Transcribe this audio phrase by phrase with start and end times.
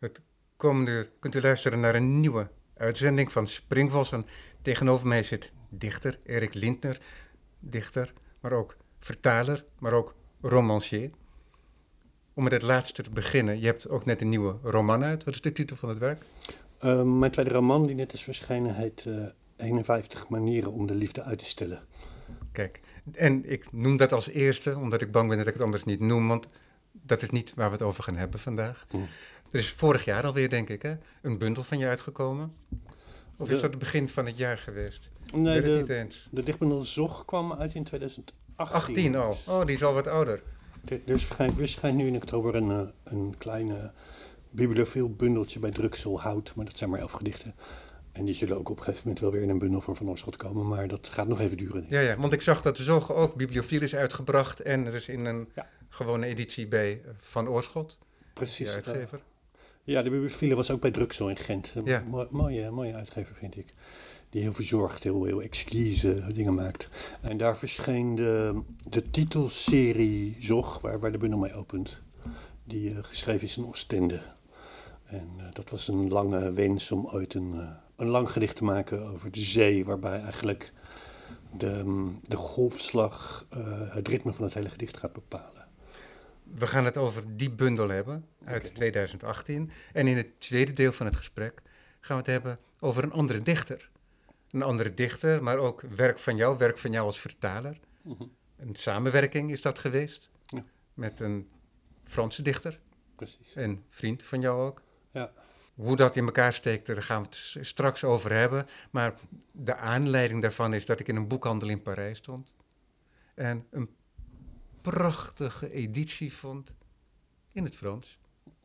[0.00, 0.20] Het
[0.56, 4.24] komende uur kunt u luisteren naar een nieuwe uitzending van Springvossen.
[4.62, 7.00] Tegenover mij zit dichter Erik Lindner,
[7.58, 11.10] dichter, maar ook vertaler, maar ook romancier.
[12.34, 15.24] Om met het laatste te beginnen, je hebt ook net een nieuwe roman uit.
[15.24, 16.22] Wat is de titel van het werk?
[16.82, 19.26] Uh, mijn tweede roman, die net is verschenen, heet uh,
[19.56, 21.82] 51 manieren om de liefde uit te stellen.
[22.52, 22.80] Kijk,
[23.12, 26.00] en ik noem dat als eerste, omdat ik bang ben dat ik het anders niet
[26.00, 26.46] noem, want
[26.92, 28.86] dat is niet waar we het over gaan hebben vandaag.
[28.90, 29.06] Mm.
[29.50, 32.54] Er is vorig jaar alweer, denk ik, hè, een bundel van je uitgekomen.
[33.36, 35.10] Of is dat het begin van het jaar geweest?
[35.34, 36.28] Nee, de, niet eens.
[36.30, 38.36] de dichtbundel Zog kwam uit in 2018.
[38.56, 39.36] 18 al?
[39.46, 40.42] Oh, die is al wat ouder.
[40.84, 43.92] Er verschijnt, verschijnt nu in oktober een, uh, een kleine
[44.50, 47.54] bibliofiel bundeltje bij Druksel Hout, maar dat zijn maar elf gedichten.
[48.12, 50.08] En die zullen ook op een gegeven moment wel weer in een bundel van Van
[50.08, 51.86] Oorschot komen, maar dat gaat nog even duren.
[51.88, 55.08] Ja, ja, want ik zag dat de Zog ook bibliofiel is uitgebracht en er is
[55.08, 55.48] in een
[55.88, 57.98] gewone editie bij Van Oorschot.
[58.32, 58.68] Precies.
[58.68, 59.20] De uitgever.
[59.84, 61.74] Ja, de bibliofiele was ook bij Druksel in Gent.
[62.30, 63.66] Mooie, mooie uitgever, vind ik.
[64.30, 66.88] Die heel verzorgd, heel, heel exquise dingen maakt.
[67.20, 72.02] En daar verscheen de, de titelserie Zog, waar, waar de bundel mee opent.
[72.64, 74.20] Die uh, geschreven is in Oostende.
[75.04, 78.64] En uh, dat was een lange wens om ooit een, uh, een lang gedicht te
[78.64, 79.84] maken over de zee.
[79.84, 80.72] Waarbij eigenlijk
[81.56, 83.46] de, de golfslag
[83.88, 85.59] het ritme van het hele gedicht gaat bepalen.
[86.54, 89.70] We gaan het over die bundel hebben uit 2018.
[89.92, 91.62] En in het tweede deel van het gesprek
[92.00, 93.90] gaan we het hebben over een andere dichter.
[94.50, 97.80] Een andere dichter, maar ook werk van jou, werk van jou als vertaler.
[98.02, 98.22] Mhm.
[98.56, 100.64] Een samenwerking is dat geweest ja.
[100.94, 101.48] met een
[102.04, 102.80] Franse dichter.
[103.16, 103.54] Precies.
[103.54, 104.82] Een vriend van jou ook.
[105.10, 105.32] Ja.
[105.74, 108.66] Hoe dat in elkaar steekt, daar gaan we het straks over hebben.
[108.90, 109.14] Maar
[109.52, 112.54] de aanleiding daarvan is dat ik in een boekhandel in Parijs stond.
[113.34, 113.90] En een
[114.82, 116.74] prachtige editie vond
[117.52, 118.18] in het Frans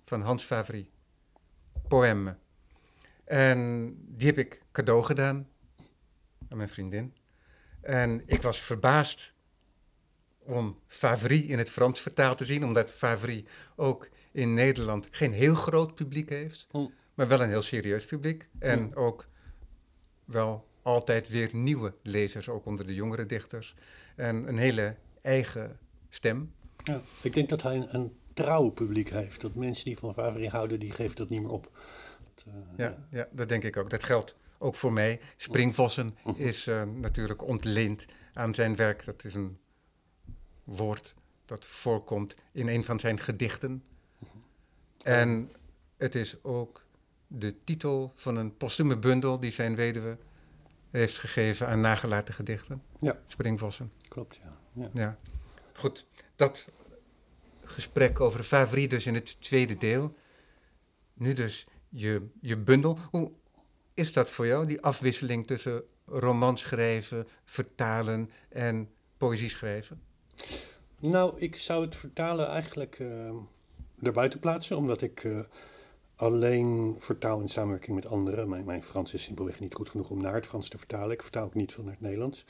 [0.03, 0.87] van Hans Favry.
[1.87, 2.37] Poème.
[3.23, 5.47] En die heb ik cadeau gedaan
[6.49, 7.13] aan mijn vriendin.
[7.81, 9.33] En ik was verbaasd
[10.39, 13.45] om Favry in het Frans vertaald te zien, omdat Favry
[13.75, 16.87] ook in Nederland geen heel groot publiek heeft, hm.
[17.13, 18.49] maar wel een heel serieus publiek.
[18.59, 19.27] En ook
[20.25, 23.75] wel altijd weer nieuwe lezers, ook onder de jongere dichters.
[24.15, 25.79] En een hele eigen
[26.15, 26.53] stem.
[26.83, 29.41] Ja, ik denk dat hij een, een trouw publiek heeft.
[29.41, 31.77] Dat mensen die van Favre houden, die geven dat niet meer op.
[32.23, 32.97] Dat, uh, ja, ja.
[33.09, 33.89] ja, dat denk ik ook.
[33.89, 35.19] Dat geldt ook voor mij.
[35.37, 39.05] Springvossen is uh, natuurlijk ontleend aan zijn werk.
[39.05, 39.57] Dat is een
[40.63, 41.15] woord
[41.45, 43.83] dat voorkomt in een van zijn gedichten.
[45.03, 45.51] En
[45.97, 46.83] het is ook
[47.27, 50.17] de titel van een postume bundel die zijn weduwe
[50.91, 52.81] heeft gegeven aan nagelaten gedichten.
[52.99, 53.19] Ja.
[53.25, 53.91] Springvossen.
[54.07, 54.57] Klopt, ja.
[54.73, 54.89] ja.
[54.93, 55.17] ja.
[55.77, 56.69] Goed, dat
[57.63, 60.15] gesprek over Favri dus in het tweede deel.
[61.13, 62.97] Nu dus je, je bundel.
[63.11, 63.31] Hoe
[63.93, 70.01] is dat voor jou, die afwisseling tussen romans schrijven, vertalen en poëzie schrijven?
[70.99, 73.31] Nou, ik zou het vertalen eigenlijk uh,
[74.01, 75.39] erbuiten plaatsen, omdat ik uh,
[76.15, 78.49] alleen vertaal in samenwerking met anderen.
[78.49, 81.11] Mijn, mijn Frans is simpelweg niet goed genoeg om naar het Frans te vertalen.
[81.11, 82.45] Ik vertaal ook niet veel naar het Nederlands.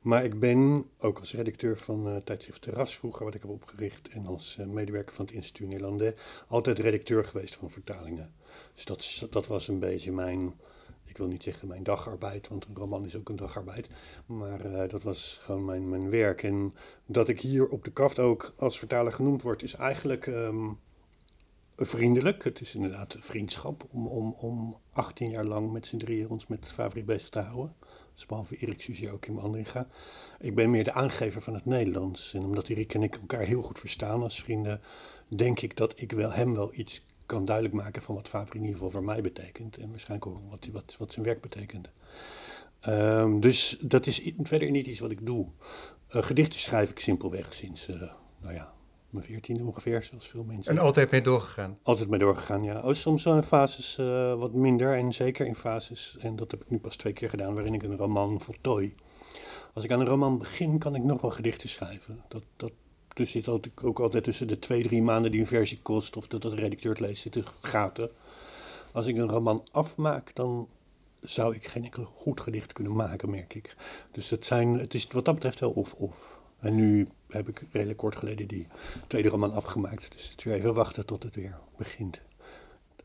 [0.00, 4.08] Maar ik ben ook als redacteur van uh, tijdschrift Terras vroeger, wat ik heb opgericht,
[4.08, 6.14] en als uh, medewerker van het Instituut Nederlandais,
[6.48, 8.32] altijd redacteur geweest van vertalingen.
[8.74, 10.54] Dus dat, dat was een beetje mijn,
[11.04, 13.88] ik wil niet zeggen mijn dagarbeid, want een roman is ook een dagarbeid.
[14.26, 16.42] Maar uh, dat was gewoon mijn, mijn werk.
[16.42, 16.74] En
[17.06, 20.78] dat ik hier op de kaft ook als vertaler genoemd word, is eigenlijk um,
[21.78, 22.44] vriendelijk.
[22.44, 26.68] Het is inderdaad vriendschap om, om, om 18 jaar lang met z'n drieën ons met
[26.68, 27.74] Favri bezig te houden.
[28.14, 29.86] Dus behalve Erik Suzie ook in Andringa.
[30.38, 32.34] Ik ben meer de aangever van het Nederlands.
[32.34, 34.80] En omdat Erik en ik elkaar heel goed verstaan als vrienden,
[35.28, 38.60] denk ik dat ik wel hem wel iets kan duidelijk maken van wat Favre in
[38.60, 39.76] ieder geval voor mij betekent.
[39.76, 41.88] En waarschijnlijk ook wat, wat, wat zijn werk betekent.
[42.86, 45.46] Um, dus dat is verder niet iets wat ik doe.
[46.16, 48.02] Uh, gedichten schrijf ik simpelweg sinds, uh,
[48.40, 48.72] nou ja,
[49.10, 50.72] mijn veertiende ongeveer, zoals veel mensen.
[50.72, 51.78] En altijd mee doorgegaan?
[51.82, 52.80] Altijd mee doorgegaan, ja.
[52.80, 56.70] Oh, soms in fases uh, wat minder en zeker in fases, en dat heb ik
[56.70, 58.94] nu pas twee keer gedaan, waarin ik een roman voltooi.
[59.74, 62.22] Als ik aan een roman begin, kan ik nog wel gedichten schrijven.
[62.28, 62.72] Dat, dat
[63.14, 63.48] dus zit
[63.82, 66.90] ook altijd tussen de twee, drie maanden die een versie kost, of dat de redacteur
[66.90, 68.10] het leest, zitten gaten.
[68.92, 70.68] Als ik een roman afmaak, dan
[71.20, 73.76] zou ik geen enkel goed gedicht kunnen maken, merk ik.
[74.12, 76.37] Dus het, zijn, het is wat dat betreft wel of-of.
[76.58, 78.66] En nu heb ik redelijk kort geleden die
[79.06, 80.12] tweede roman afgemaakt.
[80.12, 82.20] Dus het is weer even wachten tot het weer begint.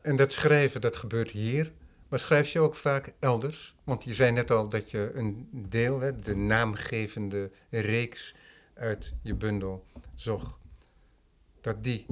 [0.00, 1.72] En dat schrijven, dat gebeurt hier.
[2.08, 3.74] Maar schrijf je ook vaak elders?
[3.84, 8.34] Want je zei net al dat je een deel, hè, de naamgevende reeks
[8.74, 9.84] uit je bundel
[10.14, 10.58] Zog,
[11.60, 12.06] dat die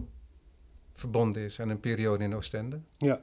[0.93, 2.81] verbonden is aan een periode in Oostende.
[2.97, 3.23] Ja.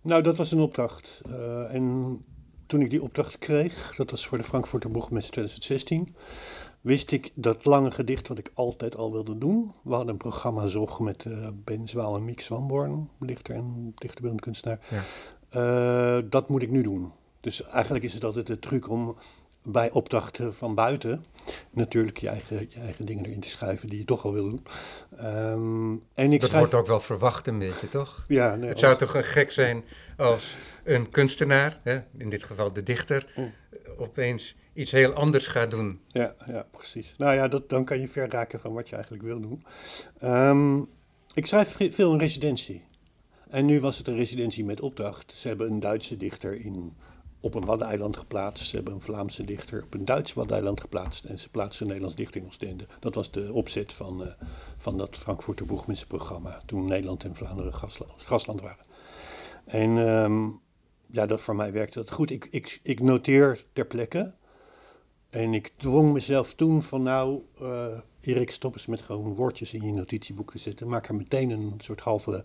[0.00, 1.22] Nou, dat was een opdracht.
[1.28, 2.20] Uh, en
[2.66, 6.16] toen ik die opdracht kreeg, dat was voor de Frankfurter Boegmeester 2016,
[6.86, 9.72] wist ik dat lange gedicht wat ik altijd al wilde doen.
[9.82, 14.42] We hadden een programma Zog met uh, Ben Zwaal en Miek Zwanborn, dichter en dichterbeeldend
[14.42, 14.78] kunstenaar.
[14.90, 15.02] Ja.
[16.18, 17.12] Uh, dat moet ik nu doen.
[17.40, 19.16] Dus eigenlijk is het altijd de truc om
[19.66, 21.24] bij opdrachten van buiten
[21.70, 24.66] natuurlijk je eigen, je eigen dingen erin te schrijven die je toch al wil doen.
[25.22, 28.24] Um, en ik dat wordt ook wel verwacht een beetje, toch?
[28.28, 28.54] Ja.
[28.54, 29.84] Nee, het zou toch een gek zijn
[30.16, 33.52] als een kunstenaar, hè, in dit geval de dichter, mm.
[33.96, 36.00] opeens iets heel anders gaat doen.
[36.06, 37.14] Ja, ja precies.
[37.18, 39.64] Nou ja, dat, dan kan je ver raken van wat je eigenlijk wil doen.
[40.24, 40.88] Um,
[41.34, 42.82] ik schrijf veel in residentie.
[43.48, 45.32] En nu was het een residentie met opdracht.
[45.32, 46.96] Ze hebben een Duitse dichter in
[47.40, 48.68] op een Waddeneiland geplaatst.
[48.68, 51.24] Ze hebben een Vlaamse dichter op een Duits Waddeneiland geplaatst.
[51.24, 52.86] En ze plaatsen een Nederlands dichter in Oostende.
[53.00, 54.28] Dat was de opzet van, uh,
[54.76, 55.66] van dat Frankfurter
[56.08, 57.74] programma Toen Nederland en Vlaanderen
[58.16, 58.84] gasland waren.
[59.64, 60.60] En um,
[61.06, 62.30] ja, dat voor mij werkte dat goed.
[62.30, 64.32] Ik, ik, ik noteer ter plekke.
[65.30, 67.86] En ik dwong mezelf toen van nou, uh,
[68.20, 70.88] Erik, stop eens met gewoon woordjes in je notitieboek te zetten.
[70.88, 72.44] Maak er meteen een soort halve,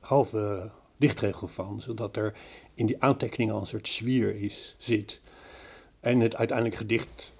[0.00, 1.80] halve dichtregel van.
[1.80, 2.34] Zodat er
[2.74, 5.20] in die aantekening al een soort zwier is, zit.
[6.00, 7.32] En het uiteindelijk gedicht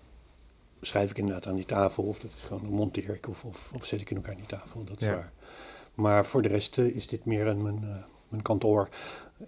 [0.80, 2.04] schrijf ik inderdaad aan die tafel.
[2.04, 4.38] Of dat is gewoon een monteer ik of, of, of zet ik in elkaar aan
[4.38, 4.84] die tafel.
[4.84, 5.32] Dat is waar.
[5.94, 7.96] Maar voor de rest uh, is dit meer een, mijn, uh,
[8.28, 8.88] mijn kantoor.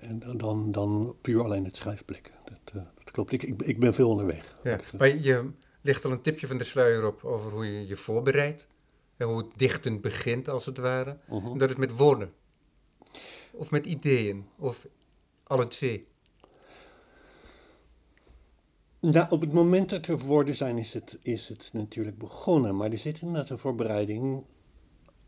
[0.00, 2.32] En dan, dan puur alleen het schrijfplek.
[2.44, 3.32] Dat, uh, dat klopt.
[3.32, 4.56] Ik, ik, ik, ben veel onderweg.
[4.62, 4.80] Ja.
[4.98, 5.50] Maar je
[5.80, 8.68] ligt al een tipje van de sluier op over hoe je je voorbereidt.
[9.16, 11.18] En hoe het dichten begint, als het ware.
[11.26, 11.44] -huh.
[11.44, 12.32] En dat is met woorden.
[13.56, 14.46] Of met ideeën.
[14.58, 14.86] Of
[15.42, 16.06] alle twee?
[19.00, 22.76] Nou, op het moment dat er woorden zijn, is het, is het natuurlijk begonnen.
[22.76, 24.44] Maar er zit inderdaad een voorbereiding.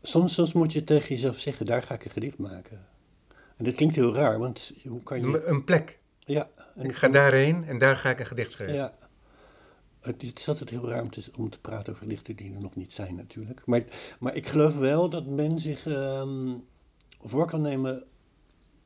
[0.01, 2.87] Soms, soms moet je tegen jezelf zeggen, daar ga ik een gedicht maken.
[3.57, 5.45] En dit klinkt heel raar, want hoe kan je...
[5.45, 5.99] Een plek.
[6.19, 6.49] Ja.
[6.75, 8.75] Ik ga daarheen en daar ga ik een gedicht schrijven.
[8.75, 8.97] Ja.
[9.99, 12.75] Het is altijd heel raar om te, om te praten over gedichten die er nog
[12.75, 13.61] niet zijn natuurlijk.
[13.65, 13.83] Maar,
[14.19, 16.65] maar ik geloof wel dat men zich um,
[17.21, 18.03] voor kan nemen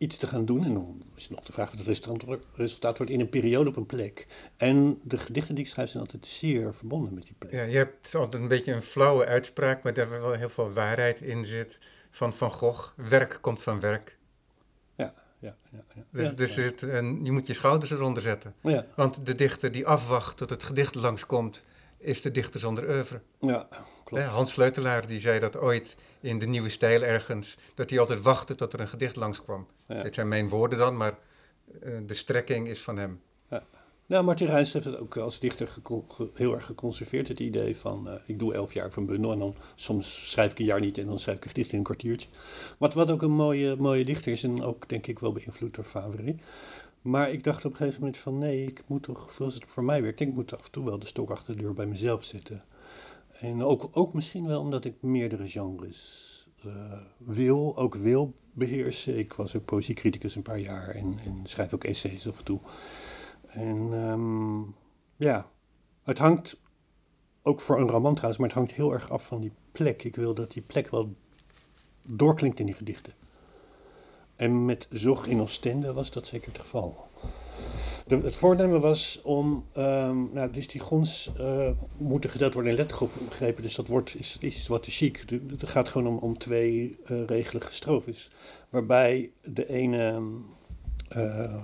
[0.04, 0.64] iets te gaan doen.
[0.66, 3.86] En dan is nog de vraag wat het resultaat wordt in een periode op een
[3.86, 4.28] plek.
[4.58, 7.52] En de gedichten die ik schrijf zijn altijd zeer verbonden met die plek.
[7.52, 11.22] Ja, je hebt altijd een beetje een flauwe uitspraak, maar daar wel heel veel waarheid
[11.22, 11.80] in zit.
[12.12, 14.18] Van Van Gogh, werk komt van werk.
[14.96, 15.84] Ja, ja, ja.
[15.96, 16.04] ja.
[16.12, 18.54] Dus, ja, dus Het, en je moet je schouders eronder zetten.
[18.62, 18.86] Ja.
[18.96, 21.66] Want de dichter die afwacht tot het gedicht langskomt,
[21.98, 23.22] is de dichter zonder oeuvre.
[23.40, 23.68] Ja,
[24.14, 24.30] klopt.
[24.30, 28.56] Hans Sleutelaar die zei dat ooit in de nieuwe stijl ergens, dat hij altijd wachtte
[28.56, 29.68] tot er een gedicht langskwam.
[29.88, 30.04] Ja.
[30.04, 31.18] Dit zijn mijn woorden dan, maar
[31.84, 33.22] uh, de strekking is van hem.
[33.50, 33.64] Ja.
[34.06, 35.70] Nou, Martin Rijns heeft het ook als dichter
[36.34, 39.56] heel erg geconserveerd, het idee van uh, ik doe elf jaar van bundel en dan
[39.76, 42.28] soms schrijf ik een jaar niet en dan schrijf ik een gedicht in een kwartiertje.
[42.78, 45.84] Wat, wat ook een mooie, mooie dichter is en ook denk ik wel beïnvloed door
[45.84, 46.36] Favre.
[47.02, 49.84] Maar ik dacht op een gegeven moment van nee, ik moet toch, zoals het voor
[49.84, 52.24] mij werkt, ik moet af en toe wel de stok achter de deur bij mezelf
[52.24, 52.64] zetten.
[53.40, 56.32] En ook, ook misschien wel omdat ik meerdere genres
[56.66, 56.74] uh,
[57.18, 59.18] wil, ook wil beheersen.
[59.18, 62.60] Ik was ook poëziecriticus een paar jaar en, en schrijf ook essays af en toe.
[63.48, 64.76] En um,
[65.16, 65.50] ja,
[66.04, 66.58] het hangt
[67.42, 70.04] ook voor een roman trouwens, maar het hangt heel erg af van die plek.
[70.04, 71.16] Ik wil dat die plek wel
[72.02, 73.14] doorklinkt in die gedichten.
[74.36, 77.08] En met Zog in Oostende was dat zeker het geval.
[78.08, 82.78] De, het voornemen was om, um, nou, dus die gons uh, moeten gedeeld worden in
[82.78, 85.24] lettergroep begrepen, dus dat wordt, is, is wat te chic.
[85.30, 88.32] Het gaat gewoon om, om twee uh, regelige strofes,
[88.70, 90.22] waarbij de ene
[91.18, 91.56] uh,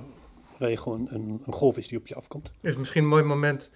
[0.57, 2.51] regel een, een, een, golf is die op je afkomt.
[2.61, 3.69] Is misschien een mooi moment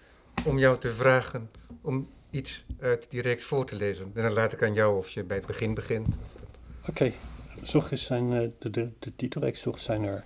[0.46, 1.50] om jou te vragen
[1.82, 4.12] om iets uit die reeks voor te lezen.
[4.14, 6.18] En dan laat ik aan jou of je bij het begin begint.
[6.80, 7.14] Oké, okay.
[7.62, 8.30] Zorg zijn,
[8.60, 10.26] de, de, de titelreeks zijn er,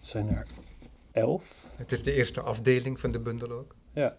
[0.00, 0.46] zijn er
[1.76, 3.74] Het is de eerste afdeling van de bundel ook.
[3.92, 4.16] Ja.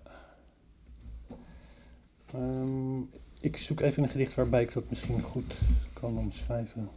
[2.36, 5.53] Um, ik zoek even een gedicht waarbij ik dat misschien goed
[5.94, 6.89] kan omschrijven.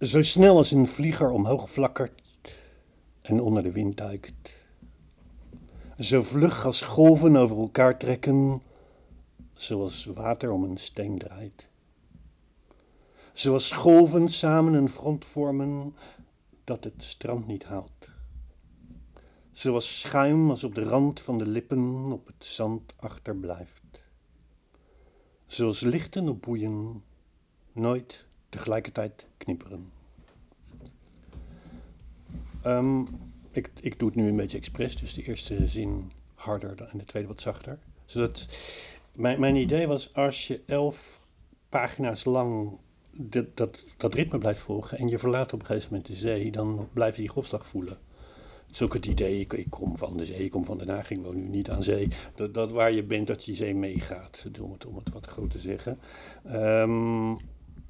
[0.00, 2.56] Zo snel als een vlieger omhoog flakkert
[3.22, 4.58] en onder de wind duikt.
[5.98, 8.62] Zo vlug als golven over elkaar trekken,
[9.54, 11.69] zoals water om een steen draait.
[13.40, 15.94] Zoals golven samen een front vormen
[16.64, 18.08] dat het strand niet haalt.
[19.52, 24.02] Zoals schuim als op de rand van de lippen op het zand achterblijft.
[25.46, 27.02] Zoals lichten op boeien
[27.72, 29.92] nooit tegelijkertijd knipperen.
[32.66, 33.06] Um,
[33.50, 37.04] ik, ik doe het nu een beetje expres, dus de eerste zin harder en de
[37.04, 37.78] tweede wat zachter.
[38.04, 38.46] Zodat
[39.12, 41.20] mijn, mijn idee was als je elf
[41.68, 42.78] pagina's lang
[43.28, 46.50] dit, dat, dat ritme blijft volgen en je verlaat op een gegeven moment de zee,
[46.50, 47.98] dan blijf je die golfslag voelen.
[48.66, 51.10] Het is ook het idee, ik, kom van de zee, ik kom van Den Haag,
[51.10, 52.08] ik woon nu niet aan zee.
[52.34, 55.50] Dat, dat waar je bent, dat je zee meegaat, om het, om het wat groot
[55.50, 55.98] te zeggen.
[56.44, 57.34] Ehm,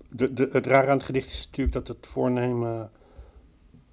[0.08, 2.90] de, het rare aan het gedicht is natuurlijk dat het voornemen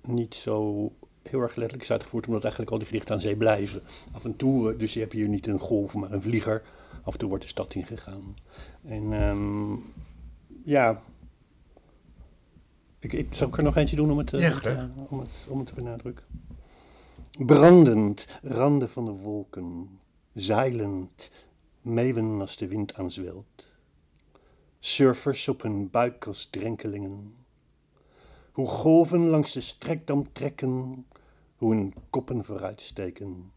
[0.01, 0.91] niet zo
[1.21, 3.81] heel erg letterlijk is uitgevoerd, omdat eigenlijk al die gedichten aan zee blijven.
[4.11, 6.63] Af en toe, dus je hebt hier niet een golf, maar een vlieger.
[7.03, 8.35] Af en toe wordt de stad ingegaan.
[8.83, 9.83] En um,
[10.63, 11.01] ja,
[13.13, 15.67] ik, ik, zal ik er nog eentje doen om het, ja, om het, om het
[15.67, 16.25] te benadrukken?
[17.37, 19.99] Brandend, randen van de wolken,
[20.33, 21.31] zeilend,
[21.81, 23.65] meeuwen als de wind aanzwelt.
[24.79, 27.35] Surfers op hun buik als drenkelingen.
[28.51, 31.05] Hoe golven langs de strekdam trekken,
[31.55, 33.51] hoe hun koppen vooruitsteken.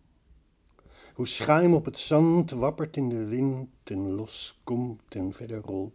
[1.15, 5.93] Hoe schuim op het zand wappert in de wind en loskomt en verder rolt.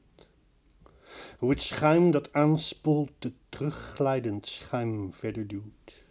[1.40, 6.04] Hoe het schuim dat aanspoelt de terugglijdend schuim verder duwt.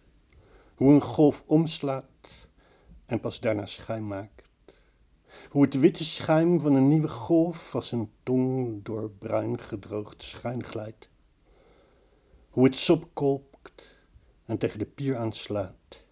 [0.74, 2.48] Hoe een golf omslaat
[3.06, 4.48] en pas daarna schuim maakt.
[5.50, 10.62] Hoe het witte schuim van een nieuwe golf als een tong door bruin gedroogd schuim
[10.62, 11.10] glijdt.
[12.50, 14.02] Hoe het sopkolkt
[14.44, 16.04] en tegen de pier aanslaat.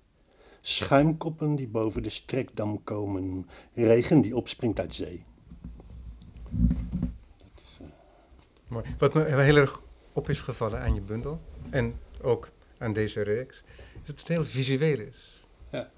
[0.61, 5.25] Schuimkoppen die boven de strekdam komen, regen die opspringt uit zee.
[8.73, 8.85] Mooi.
[8.99, 13.63] Wat me heel erg op is gevallen aan je bundel en ook aan deze reeks,
[13.95, 15.45] is dat het heel visueel is.
[15.71, 15.91] Ja.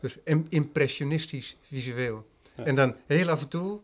[0.00, 2.26] Dus impressionistisch visueel.
[2.54, 3.80] En dan heel af en toe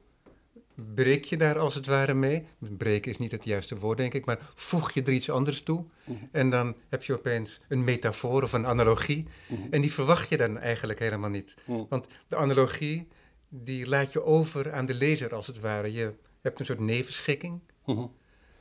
[0.94, 2.44] breek je daar als het ware mee.
[2.58, 5.84] Breken is niet het juiste woord, denk ik, maar voeg je er iets anders toe.
[6.04, 6.16] Mhm.
[6.30, 9.26] En dan heb je opeens een metafoor of een analogie.
[9.48, 9.60] Mhm.
[9.70, 11.54] En die verwacht je dan eigenlijk helemaal niet.
[11.64, 11.82] Mhm.
[11.88, 13.08] Want de analogie,
[13.48, 15.92] die laat je over aan de lezer als het ware.
[15.92, 16.12] Je
[16.42, 17.60] hebt een soort nevenschikking.
[17.86, 18.06] Mhm.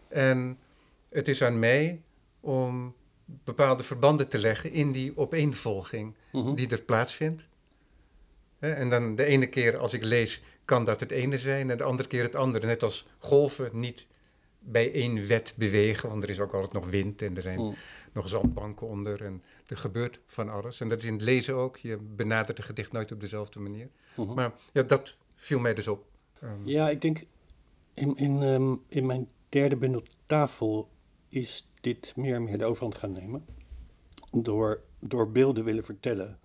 [0.07, 0.57] En
[1.09, 2.01] het is aan mij
[2.39, 2.95] om
[3.25, 6.53] bepaalde verbanden te leggen in die opeenvolging Mhm.
[6.55, 7.45] die er plaatsvindt.
[8.59, 11.77] Hè, En dan de ene keer als ik lees, kan dat het ene zijn en
[11.77, 12.65] de andere keer het andere.
[12.67, 14.07] Net als golven niet
[14.59, 17.73] bij één wet bewegen, want er is ook altijd nog wind en er zijn Mhm.
[18.13, 20.79] nog zandbanken onder en er gebeurt van alles.
[20.81, 21.77] En dat is in het lezen ook.
[21.77, 23.89] Je benadert een gedicht nooit op dezelfde manier.
[24.15, 26.05] Maar ja, dat viel mij dus op.
[26.41, 27.23] Ehm, Ja, ik denk
[27.93, 30.89] in, in, ehm, in mijn derde bundel tafel
[31.27, 33.45] is dit meer en meer de overhand gaan nemen.
[34.31, 36.39] Door, door beelden willen vertellen.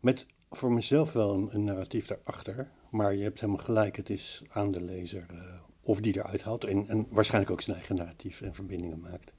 [0.00, 2.70] Met voor mezelf wel een, narratief daarachter.
[2.90, 5.38] Maar je hebt helemaal gelijk, het is aan de lezer eh,
[5.80, 6.64] of die eruit haalt.
[6.64, 9.32] En, en waarschijnlijk ook zijn eigen narratief en verbindingen maakt.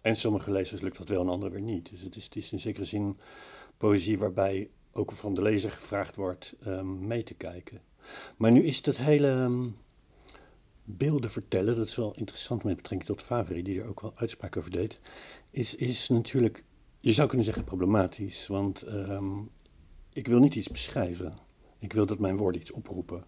[0.00, 1.90] En sommige lezers lukt dat wel en anderen weer niet.
[1.90, 3.18] Dus het is, het is in zekere zin
[3.76, 7.80] poëzie waarbij ook van de lezer gevraagd wordt ehm, mee te kijken.
[8.36, 9.66] Maar nu is dat hele ehm,
[10.96, 14.56] beelden vertellen, dat is wel interessant met betrekking tot Favre, die er ook wel uitspraak
[14.56, 15.00] over deed,
[15.50, 16.64] is, is natuurlijk,
[17.00, 19.38] je zou kunnen zeggen problematisch, want ehm,
[20.12, 21.38] ik wil niet iets beschrijven.
[21.78, 23.24] Ik wil dat mijn woorden iets oproepen.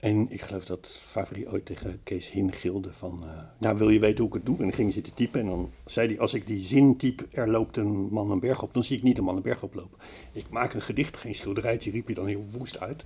[0.00, 3.28] En ik geloof dat Favre ooit tegen Kees Hin gilde van, eh,
[3.58, 4.56] nou wil je weten hoe ik het doe?
[4.56, 7.26] En dan ging hij zitten typen en dan zei hij, als ik die zin typ,
[7.30, 9.62] er loopt een man een berg op, dan zie ik niet een man een berg
[9.62, 9.98] oplopen.
[10.32, 13.04] Ik maak een gedicht, geen schilderijtje, riep hij dan heel woest uit.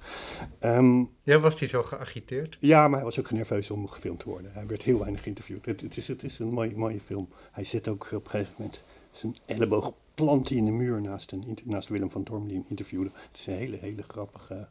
[0.59, 2.57] Ehm, ja, was die zo geagiteerd?
[2.61, 4.53] ja, maar hij was ook nerveus om gefilmd te worden.
[4.53, 5.67] Hij werd heel weinig geïnterviewd.
[5.67, 7.29] Het, het is, het is een mooie, mooie film.
[7.53, 11.33] Hij zit ook op een gegeven moment zijn elleboog plant hij in de muur naast,
[11.33, 13.11] een, naast Willem van Torm die hem interviewde.
[13.15, 14.69] Het is een hele, hele grappige...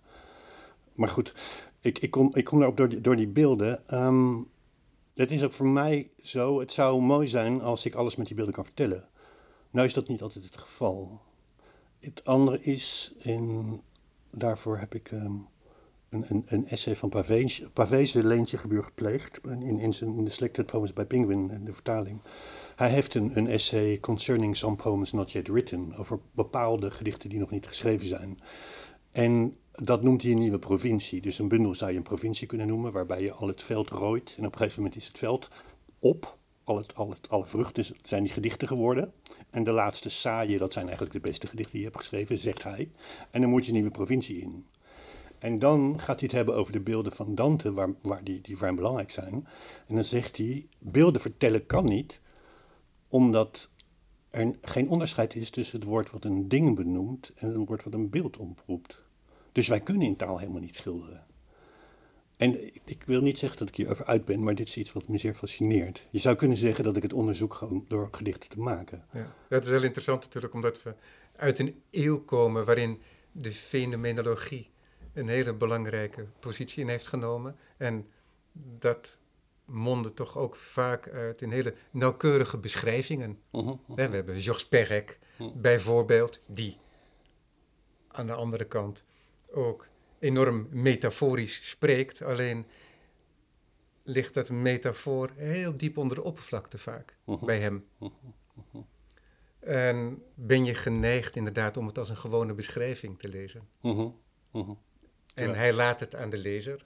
[0.95, 1.33] Maar goed,
[1.79, 3.87] ik, ik, kom, ik kom daarop door die, door die beelden.
[3.87, 4.35] Ehm,
[5.13, 8.35] het is ook voor mij zo, het zou mooi zijn als ik alles met die
[8.35, 9.07] beelden kan vertellen.
[9.69, 11.21] Nou is dat niet altijd het geval.
[11.99, 13.81] Het andere is, en
[14.31, 15.35] daarvoor heb ik ehm,
[16.09, 19.39] een, een, een essay van Pavese, Pavese Leentje Gebuur gepleegd.
[19.47, 22.21] In, in, zijn, de Selected Poems by Penguin, in de vertaling.
[22.75, 25.95] Hij heeft een essay concerning some poems not yet written.
[25.95, 28.39] Over bepaalde gedichten die nog niet geschreven zijn.
[29.11, 31.21] En dat noemt hij een nieuwe provincie.
[31.21, 34.35] Dus een bundel zou je een provincie kunnen noemen, waarbij je al het veld rooit.
[34.37, 35.49] En op een gegeven moment is het veld
[35.99, 36.37] op.
[36.63, 39.13] Al het, al het, alle vruchten zijn die gedichten geworden.
[39.49, 42.63] En de laatste saaien, dat zijn eigenlijk de beste gedichten die je hebt geschreven, zegt
[42.63, 42.91] hij.
[43.31, 44.65] En dan moet je een nieuwe provincie in.
[45.39, 48.57] En dan gaat hij het hebben over de beelden van Dante, waar, waar die, die
[48.57, 49.47] hem belangrijk zijn.
[49.87, 52.19] En dan zegt hij, beelden vertellen kan niet,
[53.07, 53.69] omdat
[54.29, 57.93] er geen onderscheid is tussen het woord wat een ding benoemt en het woord wat
[57.93, 59.02] een beeld oproept.
[59.53, 61.25] Dus wij kunnen in taal helemaal niet schilderen.
[62.37, 65.07] En ik, wil niet zeggen dat ik hierover uit ben, maar dit is iets wat
[65.07, 66.05] me zeer fascineert.
[66.09, 69.05] Je zou kunnen zeggen dat ik het onderzoek gewoon door gedichten te maken.
[69.13, 69.35] Ja.
[69.49, 70.93] Dat is heel interessant natuurlijk, omdat we
[71.35, 74.69] uit een eeuw komen waarin de fenomenologie
[75.13, 77.55] een hele belangrijke positie in heeft genomen.
[77.77, 78.07] En
[78.79, 79.19] dat
[79.65, 83.39] mondde toch ook vaak uit in hele nauwkeurige beschrijvingen.
[83.51, 83.77] Mhm, mhm.
[83.95, 85.61] We hebben Georges Perec Mhm.
[85.61, 86.77] bijvoorbeeld, die
[88.07, 89.05] aan de andere kant
[89.53, 89.87] ook
[90.19, 92.21] enorm metaforisch spreekt.
[92.21, 92.65] Alleen
[94.03, 97.45] ligt dat metafoor heel diep onder de oppervlakte vaak Mhm.
[97.45, 97.85] bij hem.
[97.97, 98.11] Mhm,
[98.71, 98.83] mhm.
[99.59, 103.67] En ben je geneigd inderdaad om het als een gewone beschrijving te lezen.
[105.33, 106.85] En hij laat het aan de lezer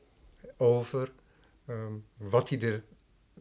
[0.57, 1.13] over
[1.65, 2.83] ehm, wat hij er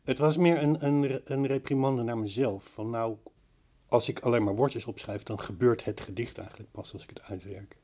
[0.04, 2.64] Het was meer een, een, een reprimande naar mezelf.
[2.64, 3.16] Van nou,
[3.88, 7.22] als ik alleen maar woordjes opschrijf, dan gebeurt het gedicht eigenlijk pas als ik het
[7.22, 7.76] uitwerk.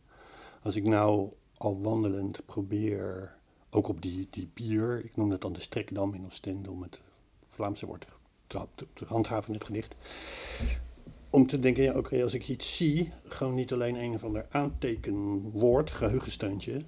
[0.62, 3.38] Als ik nou al wandelend probeer,
[3.70, 7.00] ook op die, die pier, ik noem dat dan de Strekdam in Oostende, om het
[7.46, 8.06] Vlaamse woord
[8.46, 9.94] te, te, handhaven in het gedicht.
[11.30, 14.46] Om te denken, ja, oké, als ik iets zie, gewoon niet alleen een of ander
[14.50, 16.82] aantekenwoord, geheugensteuntje,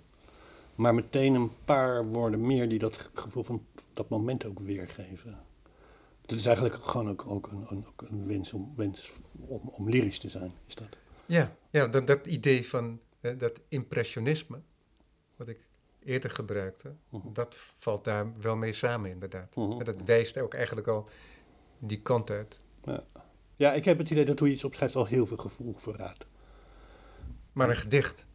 [0.74, 5.38] maar meteen een paar woorden meer die dat gevoel van dat moment ook weergeven.
[6.26, 9.12] Dat is eigenlijk gewoon ook, ook, een, een, een wens, om, wens
[9.46, 10.96] om, om lyrisch te zijn, is dat.
[11.26, 14.60] Ja, ja dat, dat idee van eh, dat impressionisme,
[15.36, 15.66] wat ik
[16.04, 17.32] eerder gebruikte, Mhm.
[17.32, 19.56] dat valt daar wel mee samen inderdaad.
[19.56, 19.78] Mhm.
[19.78, 21.08] En dat wijst ook eigenlijk al
[21.78, 22.60] die kant uit.
[23.54, 26.26] Ja, ik heb het idee dat hoe je iets opschrijft al heel veel gevoel verraadt.
[27.52, 28.26] Maar een gedicht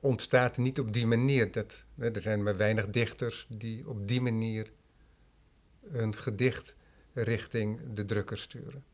[0.00, 1.50] ontstaat niet op die manier.
[1.50, 4.72] Dat, hè, er zijn maar weinig dichters die op die manier
[5.92, 6.76] een gedicht
[7.12, 8.84] richting de drukker sturen.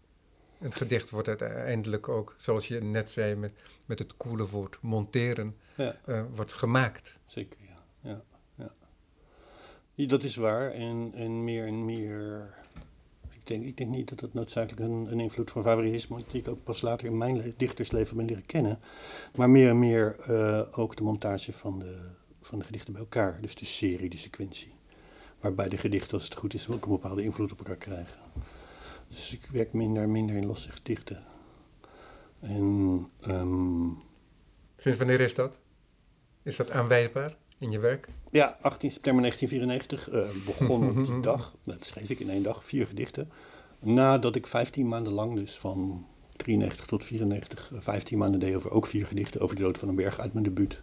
[0.60, 3.52] Een gedicht wordt uiteindelijk ook, zoals je net zei met,
[3.86, 5.96] met het koele woord monteren, Ja.
[6.04, 7.18] eh, wordt gemaakt.
[7.26, 8.22] Zeker, ja.
[8.54, 8.72] ja,
[9.94, 10.06] ja.
[10.06, 10.70] Dat is waar.
[10.72, 12.54] En, en meer en meer.
[13.30, 16.40] Ik denk, ik denk niet dat het noodzakelijk een, een invloed van Fabri is, die
[16.40, 18.78] ik ook pas later in mijn le- dichtersleven ben leren kennen.
[19.34, 21.98] Maar meer en meer eh, ook de montage van de,
[22.40, 23.38] van de gedichten bij elkaar.
[23.40, 24.74] Dus de serie, de sequentie.
[25.40, 28.18] Waarbij de gedichten, als het goed is, ook een bepaalde invloed op elkaar krijgen.
[29.08, 31.24] Dus ik werk minder en minder in losse gedichten.
[32.40, 33.88] En ehm,
[34.76, 35.58] Sinds wanneer is dat?
[36.42, 38.08] Is dat aanwijsbaar in je werk?
[38.30, 41.54] Ja, 18 september 1994 eh, begon het die dag.
[41.64, 43.30] Dat schreef ik in één dag, vier gedichten.
[43.80, 48.70] Nadat ik 15 maanden lang, dus van 93 tot 94, eh, 15 maanden deed over
[48.70, 50.82] ook vier gedichten over de dood van een berg uit mijn debuut.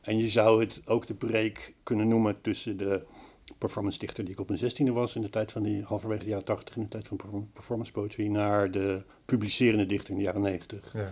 [0.00, 3.02] En je zou het ook de break kunnen noemen tussen de
[3.58, 6.28] performance dichter die ik op mijn 16e was in de tijd van die halverwege de
[6.28, 10.24] jaren 80 in de tijd van perform- performance poetry naar de publicerende dichter in de
[10.24, 10.92] jaren 90.
[10.92, 11.10] Ja.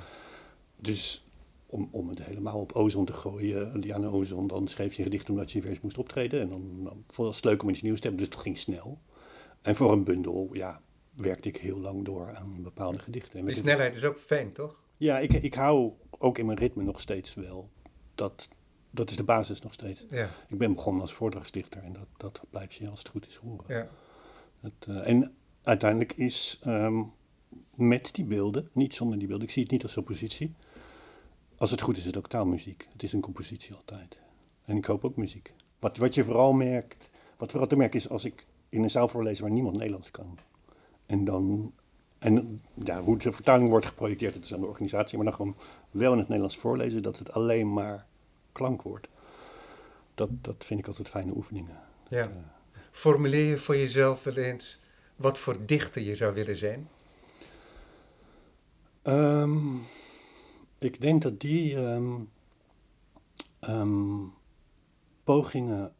[0.76, 1.26] Dus
[1.66, 5.30] om, om het helemaal op ozon te gooien, Diana Ozon, dan schreef je een gedicht
[5.30, 6.40] omdat je weer eens moest optreden.
[6.40, 8.98] En dan, dan het leuk om iets nieuws te hebben, dus het ging snel.
[9.62, 10.80] En voor een bundel, ja,
[11.14, 13.38] werkte ik heel lang door aan bepaalde gedichten.
[13.38, 14.80] En Die snelheid is ook fijn, toch?
[14.96, 17.70] Ja, ik, ik hou ook in mijn ritme nog steeds wel.
[18.14, 18.48] Dat,
[18.94, 20.04] dat is de basis nog steeds.
[20.10, 23.36] Ja, Ik ben begonnen als voordragsdichter en dat, dat blijf je als het goed is
[23.36, 23.64] horen.
[23.68, 23.88] ja.
[24.60, 27.02] Het, eh, en uiteindelijk is ehm,
[27.74, 29.46] met die beelden, niet zonder die beelden.
[29.46, 30.54] Ik zie het niet als oppositie.
[31.56, 32.88] Als het goed is, is het ook taalmuziek.
[32.92, 34.18] Het is een compositie altijd.
[34.64, 35.54] En ik hoop ook muziek.
[35.78, 39.08] Wat, wat je vooral merkt, wat vooral te merken is als ik in een zaal
[39.08, 40.38] voorlees waar niemand Nederlands kan.
[41.06, 41.72] En dan,
[42.18, 45.56] en ja, hoe de vertaling wordt geprojecteerd, dat is aan de organisatie, maar dan gewoon
[45.90, 48.06] wel in het Nederlands voorlezen, dat het alleen maar
[48.52, 49.08] klank wordt.
[50.14, 51.80] Dat, dat vind ik altijd fijne oefeningen.
[52.08, 52.30] Ja.
[52.90, 54.78] Formuleer je voor jezelf wel eens
[55.16, 56.88] wat voor dichter je zou willen zijn?
[59.02, 59.82] Um,
[60.78, 62.30] ik denk dat die um,
[63.60, 64.32] um,
[65.24, 65.92] pogingen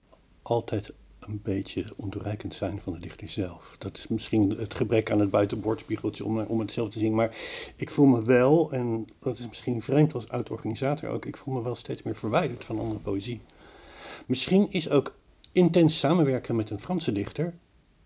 [0.43, 0.93] altijd
[1.27, 3.77] een beetje ontoereikend zijn van de dichter zelf.
[3.79, 7.15] Dat is misschien het gebrek aan het buitenbordspiegeltje om, om het zelf te zien.
[7.15, 7.37] Maar
[7.77, 11.63] ik voel me wel, en dat is misschien vreemd als oud-organisator ook, ik voel me
[11.63, 13.41] wel steeds meer verwijderd van andere poëzie.
[14.27, 15.15] Misschien is ook
[15.53, 17.55] intens samenwerken met een Franse dichter,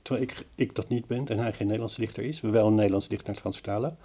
[0.02, 2.74] terwijl ik, ik dat niet ben en hij geen Nederlandse dichter is, we wel een
[2.74, 3.98] Nederlandse dichter naar het Frans vertalen,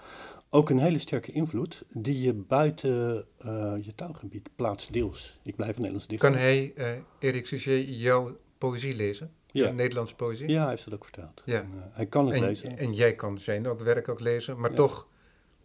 [0.49, 5.39] ook een hele sterke invloed die je buiten uh, je taalgebied plaatst deels.
[5.43, 6.29] Ik blijf een Nederlandse dichter.
[6.29, 6.87] Kan hij, uh,
[7.19, 9.31] Erik Sujet, jouw poëzie lezen?
[9.51, 9.71] Ja.
[9.71, 10.49] Nederlandse poëzie?
[10.49, 11.41] Ja, hij heeft het ook vertaald.
[11.45, 11.59] Ja.
[11.59, 12.77] En, uh, hij kan het en, lezen.
[12.77, 14.75] En jij kan zijn ook werk ook lezen, maar ja.
[14.75, 15.07] toch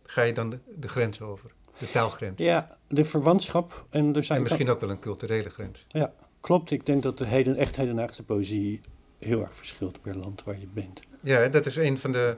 [0.02, 2.40] ga je dan de, de, grens over, de taalgrens.
[2.40, 3.86] Ja, de verwantschap.
[3.90, 5.84] En, er zijn en misschien ook wel een culturele grens.
[5.88, 6.70] Ja, klopt.
[6.70, 8.80] Ik denk dat de heden, echt hedendaagse poëzie
[9.18, 11.00] heel erg verschilt per land waar je bent.
[11.22, 12.36] Ja, dat is een van de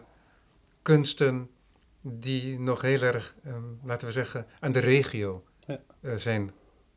[0.83, 1.51] kunsten
[2.01, 5.81] die nog heel erg, um, laten we zeggen, aan de regio ja.
[6.01, 6.51] uh, zijn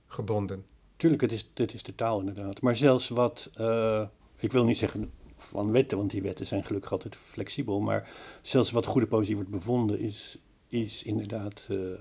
[0.07, 0.65] gebonden.
[1.01, 2.61] Tuurlijk, het is, het is de taal inderdaad.
[2.61, 4.03] Maar zelfs wat, uh,
[4.37, 7.79] ik wil niet zeggen van wetten, want die wetten zijn gelukkig altijd flexibel.
[7.79, 8.09] Maar
[8.41, 10.37] zelfs wat goede poëzie wordt bevonden is,
[10.67, 11.97] is inderdaad, uh,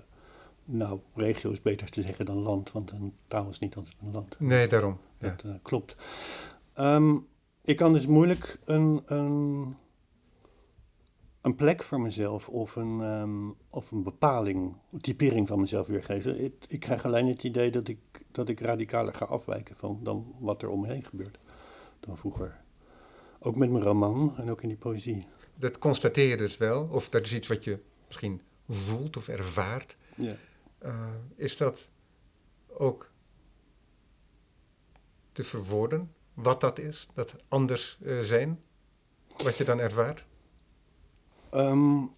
[0.64, 2.72] nou, regio is beter te zeggen dan land.
[2.72, 4.40] Want een taal is niet altijd een land.
[4.40, 4.98] Nee, daarom.
[5.18, 5.58] Dat ja.
[5.62, 5.96] klopt.
[6.78, 7.26] Um,
[7.64, 9.02] ik kan dus moeilijk een...
[9.06, 9.76] een
[11.40, 16.44] een plek voor mezelf of een, um, of een bepaling, een typering van mezelf weergeven.
[16.44, 17.98] Ik, ik, krijg alleen het idee dat ik,
[18.32, 21.38] dat ik radicaler ga afwijken van dan wat er omheen gebeurt
[22.00, 22.60] dan vroeger.
[23.38, 25.26] Ook met mijn roman en ook in die poëzie.
[25.54, 29.96] Dat constateer je dus wel, of dat is iets wat je misschien voelt of ervaart.
[30.14, 30.34] Ja.
[30.84, 31.88] Uh, is dat
[32.66, 33.10] ook
[35.32, 38.60] te verwoorden, wat dat is, dat anders uh, zijn,
[39.36, 40.24] wat je dan ervaart?
[41.54, 42.10] Um,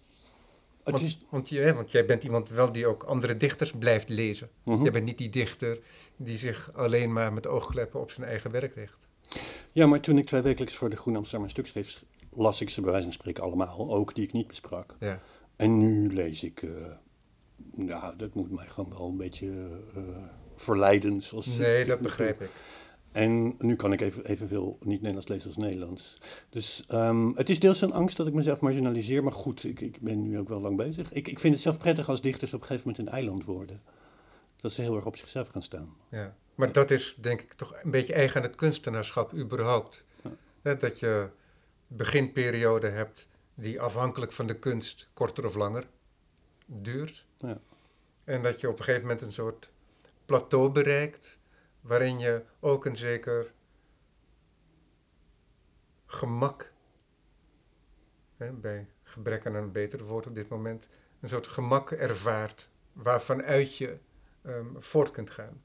[0.83, 1.25] het want, is...
[1.29, 4.49] want, je, want, jij bent iemand wel die ook andere dichters blijft lezen.
[4.63, 4.83] Mm -hmm.
[4.83, 5.79] Jij bent niet die dichter
[6.15, 8.97] die zich alleen maar met oogkleppen op zijn eigen werk richt.
[9.71, 12.69] Ja, maar toen ik twee wekelijks voor de Groene Amsterdam een stuk schreef, las ik
[12.69, 14.95] ze bij wijze van spreken allemaal, ook die ik niet besprak.
[14.99, 15.21] Ja.
[15.55, 16.71] En nu lees ik, uh,
[17.71, 19.47] nou, dat moet mij gewoon wel een beetje
[19.97, 20.03] uh,
[20.55, 21.21] verleiden.
[21.21, 22.49] Zoals nee, dat begrijp ik.
[23.13, 26.17] En nu kan ik even, evenveel niet Nederlands lezen als Nederlands.
[26.49, 29.23] Dus um, het is deels een angst dat ik mezelf marginaliseer.
[29.23, 31.11] Maar goed, ik, ik ben nu ook wel lang bezig.
[31.11, 33.81] Ik, ik vind het zelf prettig als dichters op een gegeven moment een eiland worden.
[34.55, 35.93] Dat ze heel erg op zichzelf gaan staan.
[36.09, 40.05] Ja, maar dat is denk ik toch een beetje eigen aan het kunstenaarschap überhaupt.
[40.63, 40.73] Ja.
[40.73, 41.29] Dat je
[41.87, 45.87] beginperiode hebt die afhankelijk van de kunst korter of langer
[46.65, 47.25] duurt.
[47.37, 47.59] Ja.
[48.23, 49.71] En dat je op een gegeven moment een soort
[50.25, 51.39] plateau bereikt
[51.83, 53.53] waarin je ook een zeker
[56.05, 56.71] gemak,
[58.37, 63.77] hè, bij gebrek aan een beter woord op dit moment, een soort gemak ervaart waarvanuit
[63.77, 63.97] je
[64.45, 65.63] um, voort kunt gaan.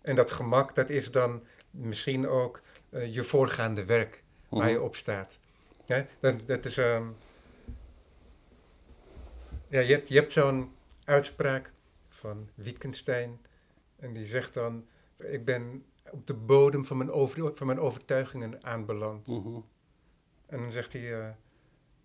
[0.00, 4.70] En dat gemak, dat is dan misschien ook uh, je voorgaande werk waar Mhm.
[4.70, 5.38] je op staat.
[5.84, 7.16] Ja, dat, dat is, um,
[9.68, 10.74] ja, je hebt, je hebt zo'n
[11.04, 11.72] uitspraak
[12.08, 13.40] van Wittgenstein
[13.96, 18.64] en die zegt dan, ik ben op de bodem van mijn, over, van mijn overtuigingen
[18.64, 19.26] aanbeland.
[19.26, 19.64] Mm -hmm.
[20.46, 21.28] En dan zegt hij, uh,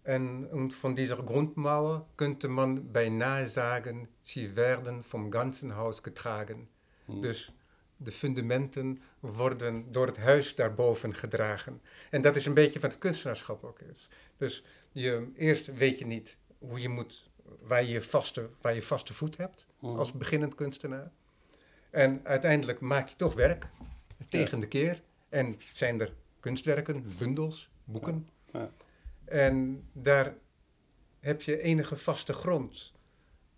[0.02, 6.70] en und von dieser Grundmauer könnte man bijna sagen, sie werden vom ganzen Haus getragen.
[7.06, 7.22] Mhm.
[7.22, 7.52] Dus
[7.98, 11.82] de fundamenten worden door het huis daarboven gedragen.
[12.10, 14.10] En dat is een beetje van het kunstenaarschap ook is.
[14.38, 17.30] Dus je, eerst weet je niet hoe je moet,
[17.62, 19.98] waar je vaste, waar je vaste voet hebt Mhm.
[19.98, 21.12] als beginnend kunstenaar.
[21.90, 23.66] En uiteindelijk maak je toch werk,
[24.30, 25.02] tegen de keer.
[25.30, 28.30] En zijn er kunstwerken, bundels, boeken.
[28.54, 28.70] Ja.
[29.26, 30.34] En daar
[31.20, 32.94] heb je enige vaste grond.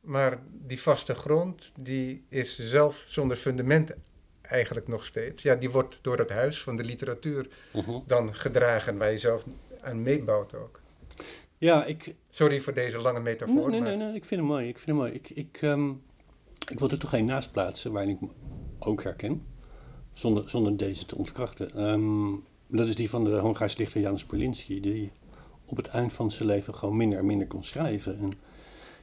[0.02, 4.04] Maar die vaste grond, die is zelf zonder fundamenten
[4.42, 5.44] eigenlijk nog steeds.
[5.44, 8.00] Ja, die wordt door het huis van de literatuur Mhm.
[8.08, 9.46] dan gedragen, waar je zelf
[9.82, 10.82] aan meebouwt ook.
[11.58, 12.16] Ja, ik...
[12.30, 13.56] Sorry voor deze lange metafoor.
[13.56, 14.68] Nee, nee, maar- nee, nee, ik vind hem mooi.
[14.68, 15.12] Ik vind hem mooi.
[15.12, 15.92] Ik, ik, ehm,
[16.68, 18.30] ik wil er toch één naast plaatsen waarin ik
[18.80, 19.46] ook herken,
[20.12, 21.70] zonder, zonder deze te ontkrachten.
[21.76, 22.32] Ehm,
[22.68, 25.12] dat is die van de Hongaarse dichter Janusz Polinski, die
[25.66, 28.20] op het eind van zijn leven gewoon minder en minder kon schrijven.
[28.20, 28.34] En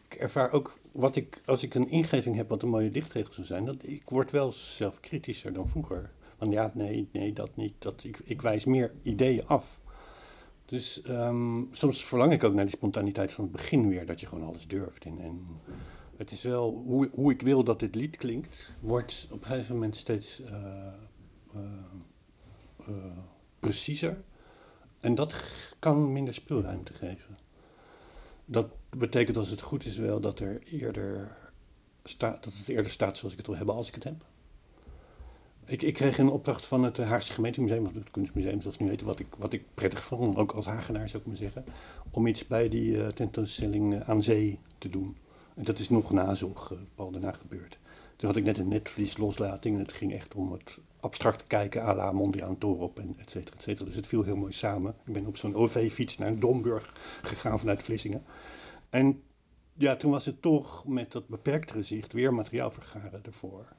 [0.09, 3.47] ik ervaar ook, wat ik, als ik een ingeving heb wat een mooie dichtregel zou
[3.47, 6.11] zijn, dat ik word wel zelfkritischer dan vroeger.
[6.39, 7.75] Want ja, nee, nee, dat niet.
[7.79, 9.81] Dat, ik, ik wijs meer ideeën af.
[10.67, 14.27] Dus ehm, soms verlang ik ook naar die spontaniteit van het begin weer, dat je
[14.27, 15.05] gewoon alles durft.
[15.05, 15.47] En, en
[16.17, 19.75] het is wel, hoe, hoe ik wil dat dit lied klinkt, wordt op een gegeven
[19.75, 20.49] moment steeds uh,
[21.55, 21.63] uh,
[22.89, 22.95] uh,
[23.61, 24.23] preciezer.
[25.01, 25.35] En dat
[25.79, 27.39] kan minder speelruimte geven.
[28.45, 31.37] Dat betekent als het goed is wel dat er eerder
[32.05, 34.25] staat, dat het eerder staat zoals ik het wil hebben als ik het heb.
[35.65, 39.03] Ik, ik kreeg een opdracht van het Haagse gemeentemuseum, of het kunstmuseum zoals nu heet,
[39.03, 41.65] wat ik, wat ik prettig vond, ook als Hagenaar zou ik maar zeggen,
[42.11, 45.17] om iets bij die tentoonstelling aan zee te doen.
[45.57, 47.79] En dat is nog nazorg, uh, Paul, daarna gebeurd.
[48.17, 51.83] Toen had ik net een netvlies loslating en het ging echt om het abstract kijken
[51.83, 53.85] à la Mondriaan Torop en et cetera, et cetera.
[53.85, 54.95] Dus het viel heel mooi samen.
[55.05, 56.93] Ik ben op zo'n OV-fiets naar Domburg
[57.23, 58.25] gegaan vanuit Vlissingen.
[58.91, 59.23] En
[59.75, 63.73] ja, toen was het toch met dat beperktere zicht weer materiaal vergaren ervoor.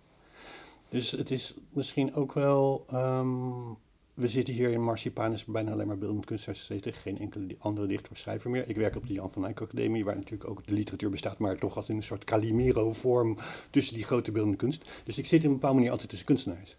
[0.90, 2.86] Dus het is misschien ook wel.
[2.94, 3.78] Um,
[4.18, 6.94] we zitten hier in Marsipanus bijna alleen maar beeldend kunstenaars zitten.
[6.94, 8.70] Geen enkele andere dichter of schrijver meer.
[8.70, 11.58] Ik werk op de Jan van Eyck Academie, waar natuurlijk ook de literatuur bestaat, maar
[11.58, 13.38] toch als in een soort Calimero-vorm
[13.70, 14.92] tussen die grote beeldende kunst.
[15.04, 16.78] Dus ik zit in een bepaalde manier altijd tussen kunstenaars.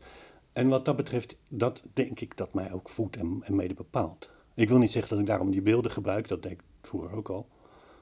[0.53, 4.31] En wat dat betreft, dat denk ik dat mij ook voedt en, en mede bepaalt.
[4.55, 7.29] Ik wil niet zeggen dat ik daarom die beelden gebruik, dat deed ik vroeger ook
[7.29, 7.49] al.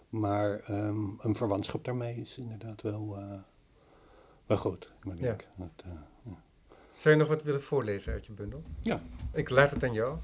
[0.09, 3.17] Maar um, een verwantschap daarmee is inderdaad wel.
[3.19, 3.33] Uh,
[4.47, 4.93] wel goed.
[5.03, 5.33] Maar Ja.
[5.33, 6.07] ik, dat, uh, ja.
[6.97, 8.63] Zou je nog wat willen voorlezen uit je bundel?
[8.81, 9.03] Ja.
[9.33, 10.19] Ik laat het aan jou.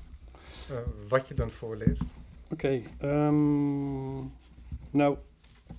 [0.70, 0.76] Uh,
[1.08, 2.02] wat je dan voorleest.
[2.50, 2.82] Oké.
[2.98, 4.32] Okay, um,
[4.90, 5.16] nou,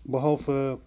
[0.02, 0.78] behalve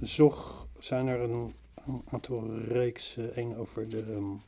[0.00, 1.54] Zog zijn er een,
[1.86, 3.38] een aantal reeksen.
[3.38, 4.40] Eén over de um,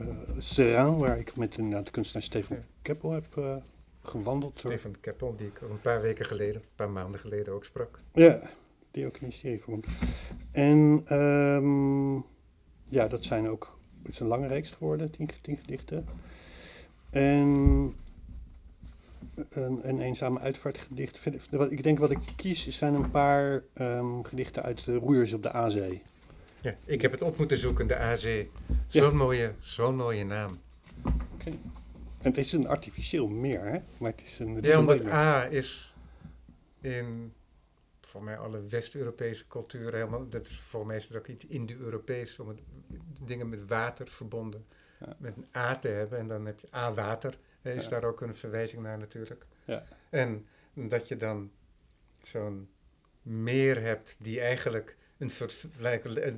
[0.00, 0.08] uh,
[0.38, 2.62] Seraan, waar ik met inderdaad de kunstenaar Steven ja.
[2.82, 3.56] Keppel heb uh,
[4.02, 4.56] gewandeld.
[4.56, 7.98] Steven Keppel, die ik een paar weken geleden, een paar maanden geleden ook sprak.
[8.12, 8.40] Ja,
[8.90, 9.62] die ook in de serie.
[10.50, 12.24] En um,
[12.90, 13.78] ja, dat zijn ook.
[14.02, 16.06] Het is een lange reeks geworden, tien, tien gedichten.
[17.10, 17.94] En
[19.48, 21.26] een, een eenzame uitvaartgedicht.
[21.68, 25.52] Ik denk wat ik kies zijn een paar um, gedichten uit de Roeiers op de
[25.52, 26.02] Aazee.
[26.60, 28.50] Ja, ik heb het op moeten zoeken, de Aazee.
[28.86, 29.10] Zo'n ja.
[29.10, 30.58] mooie, zo'n mooie naam.
[31.34, 31.58] Okay.
[32.18, 33.78] En het is een artificieel meer, hè?
[33.98, 34.54] Maar het is een.
[34.54, 35.94] Het ja, omdat A is
[36.80, 37.32] in
[38.10, 40.28] voor mij alle West-Europese culturen helemaal.
[40.28, 42.58] Dat is voor mij is het ook iets Indo-Europees om het,
[43.20, 44.66] dingen met water verbonden
[45.00, 45.16] ja.
[45.18, 46.18] met een A te hebben.
[46.18, 47.90] En dan heb je A-water, is ja.
[47.90, 49.46] daar ook een verwijzing naar natuurlijk.
[49.64, 49.84] Ja.
[50.08, 51.50] En dat je dan
[52.22, 52.68] zo'n
[53.22, 55.66] meer hebt die eigenlijk een soort,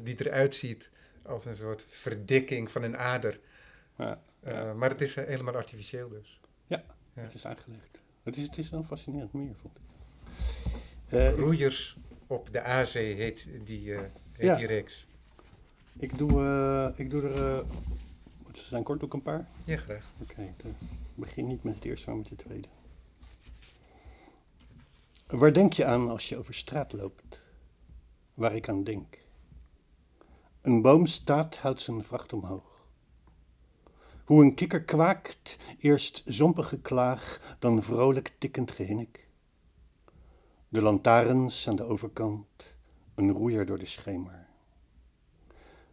[0.02, 0.90] die eruit ziet
[1.22, 3.40] als een soort verdikking van een ader.
[3.96, 4.22] Ja.
[4.46, 6.40] Uh, maar het is helemaal artificieel dus.
[6.66, 8.00] Ja, het is aangelegd.
[8.22, 9.82] Het is, het is een fascinerend meer, vond ik.
[11.12, 11.96] Uh, Roeiers
[12.26, 14.00] op de Aazee heet die, uh,
[14.32, 14.56] heet ja.
[14.56, 15.06] die reeks.
[15.98, 17.64] Ik doe, uh, ik doe er.
[18.52, 19.48] Ze zijn kort ook een paar?
[19.64, 20.12] Ja, graag.
[20.20, 20.74] Oké, okay,
[21.14, 22.68] begin niet met het eerste, maar met de tweede.
[25.26, 27.42] Waar denk je aan als je over straat loopt?
[28.34, 29.18] Waar ik aan denk.
[30.62, 32.86] Een boom staat, houdt zijn vracht omhoog.
[34.24, 39.26] Hoe een kikker kwaakt, eerst zompige klaag, dan vrolijk tikkend gehinnik.
[40.72, 42.74] De lantaarns aan de overkant,
[43.14, 44.46] een roeier door de schemer.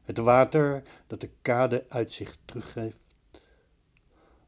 [0.03, 2.97] Het water dat de kade uitzicht teruggeeft.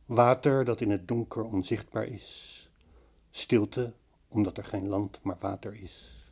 [0.06, 2.70] Water dat in het donker onzichtbaar is.
[3.30, 3.94] Stilte
[4.28, 6.26] omdat er geen land maar water is.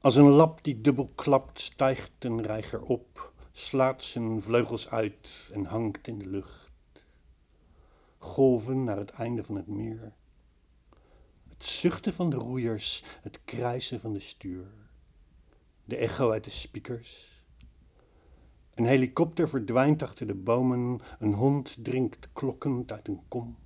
[0.00, 5.64] Als een lap die dubbel klapt, stijgt een reiger op, slaat zijn vleugels uit en
[5.64, 6.70] hangt in de lucht.
[8.18, 10.18] Golven naar het einde van het meer.
[11.60, 14.66] Het zuchten van de roeiers, het krijsen van de stuur.
[15.84, 17.42] De echo uit de speakers.
[18.74, 23.58] Een helikopter verdwijnt achter de bomen, een hond drinkt klokkend uit een kom.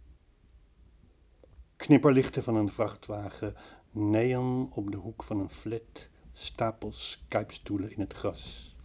[1.76, 3.54] Knipperlichten van een vrachtwagen,
[3.90, 8.76] neon op de hoek van een flat, stapels kuipstoelen in het gras.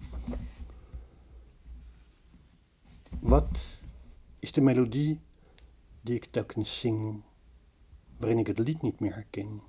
[3.19, 3.79] Wat
[4.39, 5.19] is de melodie
[6.01, 7.23] die ik telkens zing,
[8.19, 9.61] waarin ik het lied niet meer herken?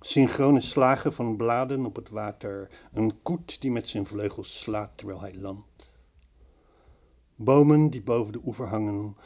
[0.00, 5.20] Synchrone slagen van bladen op het water, een koet die met zijn vleugels slaat terwijl
[5.20, 5.92] hij landt.
[7.34, 9.16] Bomen die boven de oever hangen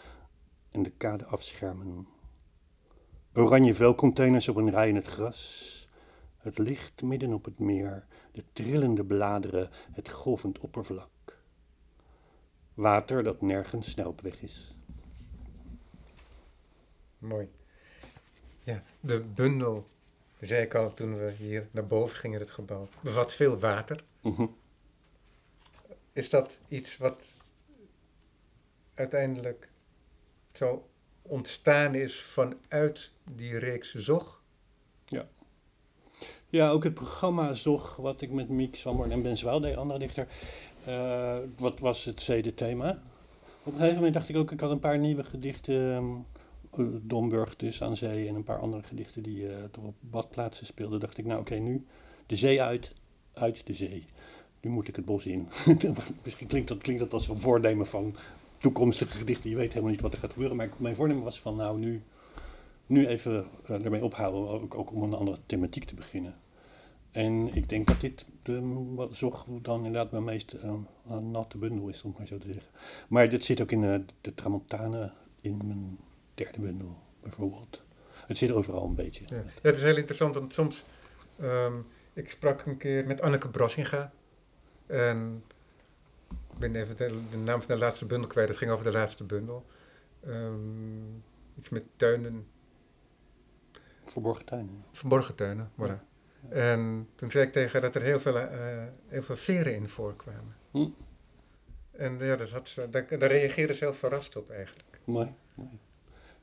[0.70, 2.06] en de kade afschermen.
[3.34, 5.88] Oranje vuilcontainers op een rij in het gras.
[6.36, 11.38] Het licht midden op het meer, de trillende bladeren, het golvend oppervlak.
[12.74, 14.76] Water dat nergens snel op weg is.
[17.18, 17.48] mooi.
[18.64, 19.88] Ja, de bundel,
[20.40, 24.04] zei ik al toen we hier naar boven gingen, het gebouw, bevat veel water.
[24.20, 24.46] Mhm.
[26.12, 27.22] Is dat iets wat
[28.94, 29.68] uiteindelijk
[30.50, 30.88] zo
[31.22, 34.42] ontstaan is vanuit die reeks Zog?
[36.48, 39.98] Ja, ook het programma Zog, wat ik met Miek Sammer en Ben Zwaal deed, andere
[39.98, 40.26] dichter.
[40.84, 43.02] eh, wat was het zede-thema?
[43.62, 46.26] Op een gegeven moment dacht ik ook, ik had een paar nieuwe gedichten.
[46.78, 50.66] Eh, Domburg dus aan zee en een paar andere gedichten die eh toch op badplaatsen
[50.66, 51.00] speelden.
[51.00, 51.86] Dacht ik, nou oké, nu
[52.26, 52.92] de zee uit,
[53.32, 54.06] uit de zee.
[54.60, 55.48] Nu moet ik het bos in.
[56.24, 58.16] Misschien klinkt dat, klinkt dat als een voornemen van
[58.56, 59.50] toekomstige gedichten.
[59.50, 60.56] Je weet helemaal niet wat er gaat gebeuren.
[60.56, 62.02] Maar mijn voornemen was van, nou nu,
[62.86, 64.70] nu even eh, ermee ophouden.
[64.72, 66.34] Ook, om een andere thematiek te beginnen.
[67.10, 70.56] En ik denk dat dit de, Zog dan inderdaad mijn meest
[71.20, 72.70] natte bundel is, om maar zo te zeggen.
[73.08, 75.98] Maar dit zit ook in de Tramontane, in mijn
[76.34, 77.82] derde bundel bijvoorbeeld.
[78.26, 79.24] Het zit overal een beetje.
[79.26, 79.36] Ja.
[79.36, 80.84] ja, het is heel interessant, want soms...
[81.38, 81.74] ehm,
[82.12, 84.12] ik sprak een keer met Anneke Brassinga.
[84.86, 85.44] En
[86.28, 88.48] ik ben even de, de naam van de laatste bundel kwijt.
[88.48, 89.66] Het ging over de laatste bundel.
[90.20, 91.14] Ehm,
[91.58, 92.46] iets met tuinen,
[94.04, 94.84] Verborgen tuinen.
[94.92, 95.70] verborgen tuinen.
[95.80, 96.12] Voilà.
[96.48, 99.88] En toen zei ik tegen haar dat er heel veel, eh, heel veel veren in
[99.88, 100.56] voorkwamen.
[100.70, 100.88] Hm.
[101.90, 105.00] En ja, dat had ze, daar, daar reageerde ze heel verrast op eigenlijk.
[105.04, 105.34] Mooi.
[105.54, 105.78] mooi.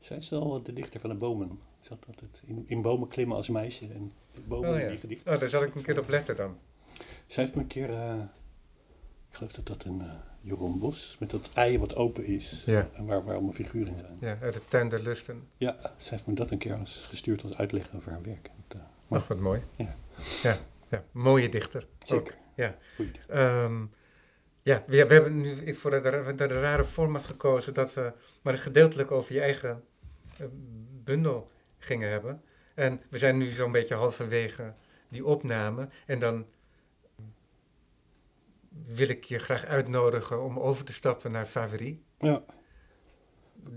[0.02, 1.60] Zij is wel de dichter van de bomen.
[1.88, 4.14] Had altijd in, in bomen klimmen als meisje en
[4.46, 5.34] bomen Oh in die gedichten.
[5.34, 6.58] oh, daar zal ik een keer op letten dan.
[7.26, 8.24] Zij heeft me een keer, eh,
[9.30, 10.02] ik geloof dat dat een
[10.42, 12.64] Jeroen Bos, met dat ei wat open is.
[12.66, 12.90] Ja.
[12.94, 14.18] En waar, waar allemaal figuren in zijn.
[14.20, 15.48] Ja, uit de tuin der lusten.
[15.58, 18.50] Ja, zij heeft me dat een keer als, gestuurd als uitleg over haar werk.
[18.68, 19.62] Dat, eh, Ach, wat mooi.
[19.76, 19.96] Ja.
[20.44, 20.58] Ja,
[20.90, 21.82] ja, mooie dichter.
[21.84, 22.08] Ook.
[22.08, 22.36] zeker.
[22.56, 22.76] ja.
[22.96, 23.36] Goeie dichter.
[23.36, 23.86] Ehm,
[24.62, 26.02] ja, we, we hebben nu voor de,
[26.36, 29.84] de, de rare format gekozen dat we maar gedeeltelijk over je eigen
[31.04, 32.42] bundel gingen hebben.
[32.76, 34.74] En we zijn nu zo'n beetje halverwege
[35.10, 35.90] die opname.
[36.06, 36.46] En dan
[38.86, 42.04] wil ik je graag uitnodigen om over te stappen naar Favori.
[42.18, 42.44] Ja,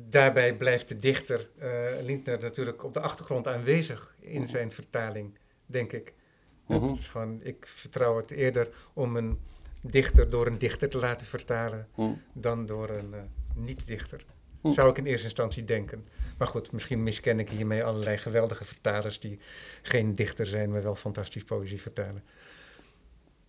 [0.09, 1.70] Daarbij blijft de dichter eh
[2.03, 4.50] Lindner natuurlijk op de achtergrond aanwezig in Mhm.
[4.50, 6.14] zijn vertaling, denk ik.
[6.66, 6.83] Mhm.
[6.87, 9.40] Het is gewoon, ik vertrouw het eerder om een
[9.81, 12.12] dichter door een dichter te laten vertalen hm.
[12.33, 13.20] dan door een eh,
[13.55, 14.24] niet-dichter.
[14.62, 16.09] Zou ik in eerste instantie denken.
[16.37, 19.38] Maar goed, misschien misken ik hiermee allerlei geweldige vertalers die
[19.83, 22.23] geen dichter zijn, maar wel fantastisch poëzie vertalen.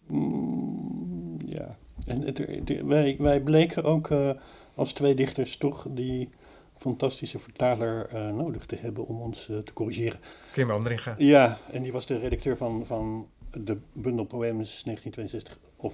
[0.08, 1.78] Mm, ja.
[2.06, 4.30] En het, wij, wij bleken ook eh,
[4.76, 6.30] als twee dichters toch die
[6.78, 10.20] fantastische vertaler eh, nodig te hebben om ons eh, te corrigeren.
[10.52, 11.16] Kim Andringa.
[11.18, 15.94] Ja, en die was de redacteur van, van de bundel Poëmes 1962 of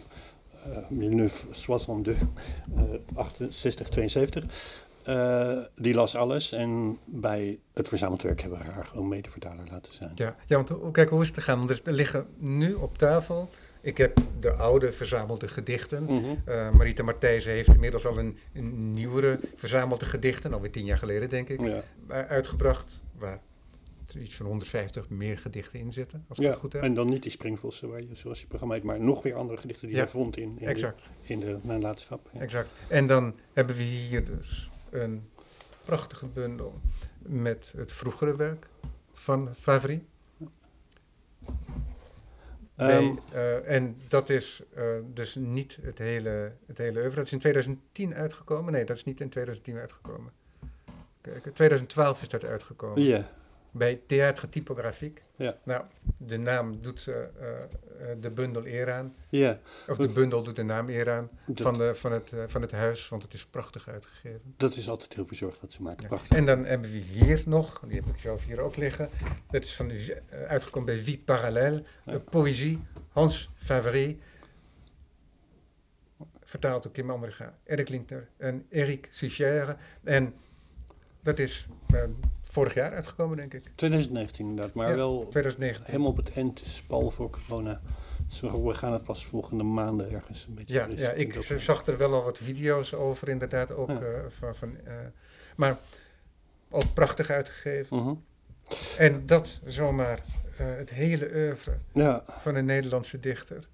[0.61, 0.77] eh
[3.13, 4.45] 1962,
[5.03, 5.83] eh 68, 72.
[5.83, 10.11] Die las alles en bij het verzameld werk hebben we haar gewoon medevertaler laten zijn.
[10.15, 11.57] Ja, ja want kijk, hoe is het gegaan?
[11.67, 13.49] Want er- liggen nu op tafel,
[13.81, 16.07] ik heb de oude verzamelde gedichten.
[16.45, 21.29] Eh, Marita Martijzen heeft inmiddels al een, een nieuwere verzamelde gedichten, alweer tien jaar geleden
[21.29, 23.01] denk ik, Ja, eh, uitgebracht.
[23.17, 23.39] Waar
[24.19, 26.49] iets van 150 meer gedichten in zitten, als ik ja.
[26.49, 26.81] het goed heb.
[26.81, 29.59] en dan niet die springvossen, waar je, zoals je programma heet, maar nog weer andere
[29.59, 32.29] gedichten die Ja, je vond in, in, de, Exact, in de nalatenschap.
[32.33, 32.39] Ja.
[32.39, 32.73] exact.
[32.87, 35.29] En dan hebben we hier dus een
[35.85, 36.81] prachtige bundel
[37.19, 38.67] met het vroegere werk
[39.13, 40.07] van Favri.
[42.75, 47.15] Ehm, Nee, eh, en dat is eh, dus niet het hele, het hele oeuvre.
[47.15, 48.73] Dat is in 2010 uitgekomen.
[48.73, 50.31] Nee, dat is niet in 2010 uitgekomen.
[51.21, 53.01] Kijk, in 2012 is dat uitgekomen.
[53.01, 53.29] ja,
[53.71, 55.21] Bij Théâtre Typographique.
[55.35, 55.57] Ja.
[55.63, 55.83] Nou,
[56.17, 57.15] de naam doet eh,
[58.19, 59.15] de bundel eer aan.
[59.29, 59.59] ja.
[59.87, 62.61] Of de bundel doet de naam eer aan Dat, van, de, van, het, eh, van
[62.61, 64.41] het huis, want het is prachtig uitgegeven.
[64.57, 66.01] dat is altijd heel verzorgd wat ze maken.
[66.01, 66.07] Ja.
[66.07, 66.37] Prachtig.
[66.37, 69.09] En dan hebben we hier nog, die heb ik zelf hier ook liggen.
[69.51, 69.91] Dat is van,
[70.47, 71.23] uitgekomen bij Vie.
[71.25, 71.81] Ja.
[72.05, 72.79] Eh, poëzie,
[73.11, 74.15] Hans Favre.
[76.43, 79.75] Vertaald door Kim Andringa, Erik Lindner en Eric Suchère.
[80.03, 80.33] En
[81.21, 82.03] dat is eh,
[82.51, 83.71] vorig jaar uitgekomen, denk ik.
[83.75, 85.85] 2019 inderdaad, maar Ja, wel 2019.
[85.85, 87.81] helemaal op het eind, spal voor corona.
[88.29, 90.73] Zo, we gaan het pas volgende maanden ergens een beetje.
[90.73, 93.71] Ja, dus ja ik zag er wel al wat video's over, inderdaad.
[93.71, 93.99] Ook, Ja.
[93.99, 94.93] eh, van, van, eh,
[95.55, 95.79] maar
[96.69, 97.97] ook prachtig uitgegeven.
[97.97, 98.13] Mhm.
[98.97, 100.23] En dat zomaar
[100.57, 103.67] eh, het hele oeuvre Ja, van een Nederlandse dichter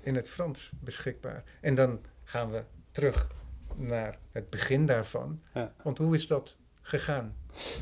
[0.00, 1.42] in het Frans beschikbaar.
[1.60, 2.62] En dan gaan we
[2.92, 3.30] terug
[3.74, 5.40] naar het begin daarvan.
[5.82, 7.34] Want hoe is dat gegaan?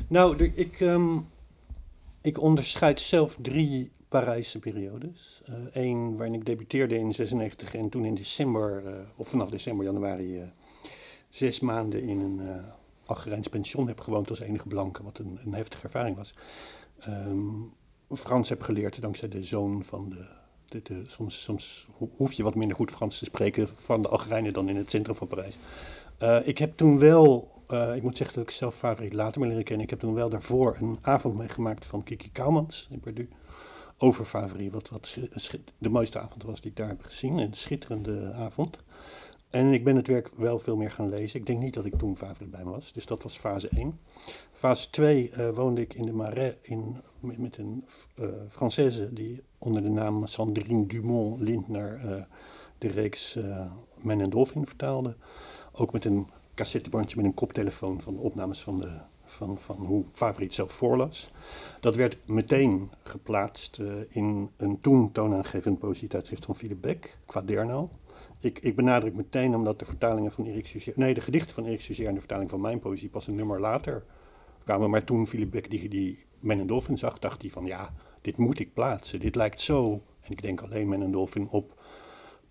[0.07, 1.17] nou, de- ik, ehm,
[2.21, 5.41] ik onderscheid zelf drie Parijse periodes.
[5.71, 10.39] Eén waarin ik debuteerde in 96 en toen in december, eh, of vanaf december, januari,
[10.39, 10.47] eh,
[11.29, 12.55] zes maanden in een, eh,
[13.05, 16.33] Algerijns pension heb gewoond als enige blanke, wat een, een heftige ervaring was.
[16.99, 17.37] Ehm,
[18.11, 20.25] Frans heb geleerd dankzij de zoon van de.
[20.83, 21.87] de, soms, soms
[22.17, 25.15] hoef je wat minder goed Frans te spreken van de Algerijnen dan in het centrum
[25.15, 25.57] van Parijs.
[26.45, 29.63] Ik heb toen wel, uh, ik moet zeggen dat ik zelf favoriet later me leren
[29.63, 29.83] kennen.
[29.83, 33.27] Ik heb toen wel daarvoor een avond meegemaakt van Kiki Kouwmans in Perdue.
[33.97, 35.17] Over favoriet, wat, wat
[35.77, 37.37] de mooiste avond was die ik daar heb gezien.
[37.37, 38.77] Een schitterende avond.
[39.49, 41.39] En ik ben het werk wel veel meer gaan lezen.
[41.39, 42.93] Ik denk niet dat ik toen favoriet bij me was.
[42.93, 43.99] Dus dat was fase 1.
[44.51, 47.85] Fase 2 uh, woonde ik in de Marais in, met, een
[48.19, 52.21] uh, Française die onder de naam Sandrine Dumont Lindner uh,
[52.77, 53.37] de reeks
[54.01, 55.15] Men en Dolphin vertaalde.
[55.71, 58.91] Ook met een cassettebandje met een koptelefoon van de opnames van, de,
[59.25, 61.31] van, van hoe favoriet zelf voorlas.
[61.79, 67.89] Dat werd meteen geplaatst in een toen toonaangevend poëzietijdschrift van Philip Beck, Quaderno
[68.43, 71.81] ik, ik benadruk meteen omdat de vertalingen van Erik Suger, nee, de gedichten van Erik
[71.81, 74.03] Suger en de vertaling van mijn poëzie pas een nummer later
[74.63, 74.89] kwamen.
[74.89, 78.37] Maar toen Philip Beck die, die Men en Dolphin zag, dacht hij van ja, dit
[78.37, 79.19] moet ik plaatsen.
[79.19, 81.81] Dit lijkt zo, en ik denk alleen Men en Dolphin op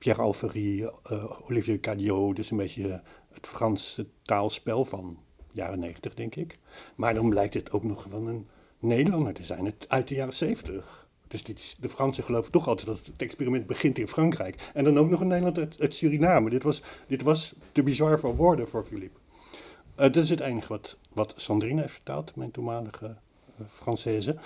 [0.03, 5.19] Pierre Alvery, uh, Olivier Cadiot, dus een beetje het Franse taalspel van
[5.53, 6.59] jaren negentig, denk ik.
[6.95, 8.49] Maar dan blijkt het ook nog van een
[8.79, 11.09] Nederlander te zijn, het, uit de jaren zeventig.
[11.29, 14.71] Dus dit de Fransen geloven toch altijd dat het experiment begint in Frankrijk.
[14.75, 16.51] En dan ook nog in Nederland het, Suriname.
[16.51, 19.19] Dit was, dit was te bizar voor woorden voor Philippe.
[19.37, 23.17] Uh, dat is het enige wat, wat Sandrine heeft vertaald, mijn toenmalige
[23.61, 24.39] uh, Française.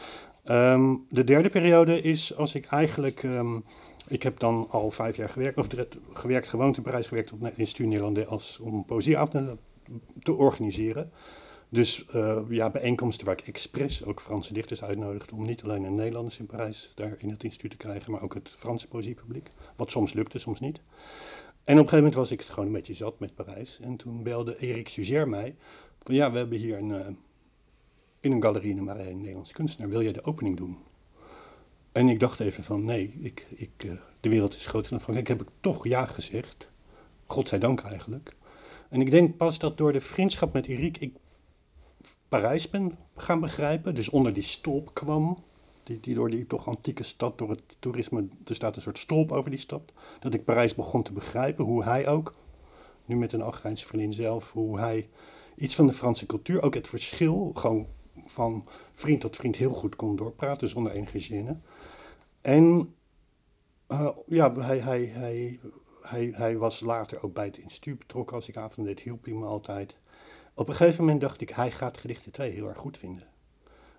[0.50, 3.22] Um, de derde periode is als ik eigenlijk...
[3.22, 3.64] Um,
[4.08, 5.66] ik heb dan al vijf jaar gewerkt, of
[6.12, 9.58] gewerkt, gewoond in Parijs, gewerkt op het Instituut Nederlandais als, om poëzieavonden
[10.22, 11.10] te organiseren.
[11.68, 15.94] Dus uh, ja, bijeenkomsten waar ik expres ook Franse dichters uitnodigde om niet alleen een
[15.94, 19.50] Nederlanders in Parijs daar in het instituut te krijgen, maar ook het Franse poëziepubliek.
[19.76, 20.76] Wat soms lukte, soms niet.
[20.76, 20.82] En
[21.62, 23.78] op een gegeven moment was ik het gewoon een beetje zat met Parijs.
[23.80, 25.56] En toen belde Erik Suger mij
[26.02, 27.06] van ja, we hebben hier een, uh,
[28.26, 30.78] in een galerie Marais een Nederlands kunstenaar, wil jij de opening doen?
[31.92, 35.28] En ik dacht even van nee, ik, ik, uh, de wereld is groter dan Frankrijk.
[35.28, 36.68] Heb ik toch ja gezegd.
[37.26, 38.34] Godzijdank eigenlijk.
[38.88, 41.14] En ik denk pas dat door de vriendschap met Erik ik
[42.28, 43.94] Parijs ben gaan begrijpen.
[43.94, 45.38] Dus onder die stolp kwam.
[45.82, 49.32] Die, die door die toch antieke stad, door het toerisme, er staat een soort stolp
[49.32, 49.92] over die stad.
[50.20, 52.34] Dat ik Parijs begon te begrijpen, hoe hij ook,
[53.04, 55.08] nu met een Algerijnse vriendin zelf, hoe hij
[55.56, 57.86] iets van de Franse cultuur, ook het verschil, gewoon
[58.24, 61.56] van vriend tot vriend heel goed kon doorpraten zonder enige gêne.
[62.40, 62.94] En
[63.88, 65.60] uh, ja, hij, hij, hij,
[66.00, 68.36] hij, hij was later ook bij het instituut betrokken.
[68.36, 69.96] Als ik avond deed, hielp hij me altijd.
[70.54, 73.26] Op een gegeven moment dacht ik, hij gaat gedichten 2 heel erg goed vinden.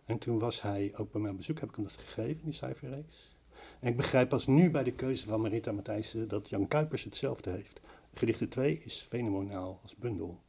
[0.06, 3.36] En toen was hij ook bij mijn bezoek, heb ik hem dat gegeven, die cijferreeks.
[3.80, 7.50] En ik begrijp pas nu bij de keuze van Marita Matthijssen dat Jan Kuipers hetzelfde
[7.50, 7.80] heeft.
[8.14, 10.42] Gedichten 2 is fenomenaal als bundel.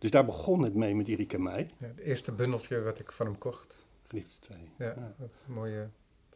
[0.00, 1.68] Dus daar begon het mee met Erik en mij.
[1.78, 3.88] Ja, het eerste bundeltje wat ik van hem kocht.
[4.06, 4.58] Gedichten 2.
[4.78, 5.28] Ja, ja.
[5.44, 5.88] mooie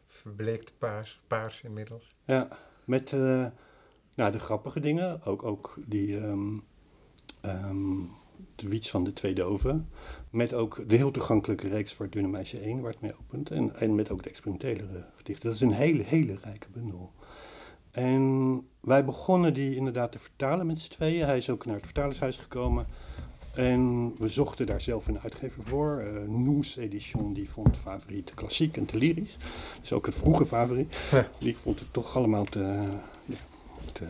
[0.05, 2.07] verbleekte paars, paars inmiddels.
[2.25, 2.47] Ja,
[2.83, 3.47] met uh,
[4.13, 5.23] nou, de grappige dingen.
[5.23, 6.15] Ook, ook die...
[6.15, 6.63] Um,
[7.45, 8.11] um,
[8.55, 9.89] de Wiets van de Twee Doven.
[10.29, 13.51] Met ook de heel toegankelijke reeks voor Dunne Meisje 1, waar het mee opent.
[13.51, 15.45] En, en met ook de experimentele gedichten.
[15.45, 17.11] Dat is een hele, hele rijke bundel.
[17.91, 21.25] En wij begonnen die inderdaad te vertalen met z'n tweeën.
[21.25, 22.87] Hij is ook naar het vertalershuis gekomen.
[23.55, 26.03] En we zochten daar zelf een uitgever voor.
[26.03, 29.37] Uh, Noes Edition, die vond favoriet klassiek en te lyrisch.
[29.81, 30.95] Dus ook het vroege favoriet.
[31.37, 32.79] Die vond het toch allemaal te,
[33.25, 33.35] ja,
[33.91, 34.05] te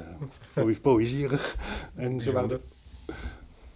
[0.82, 1.58] poëzierig.
[1.96, 2.62] En ze waren,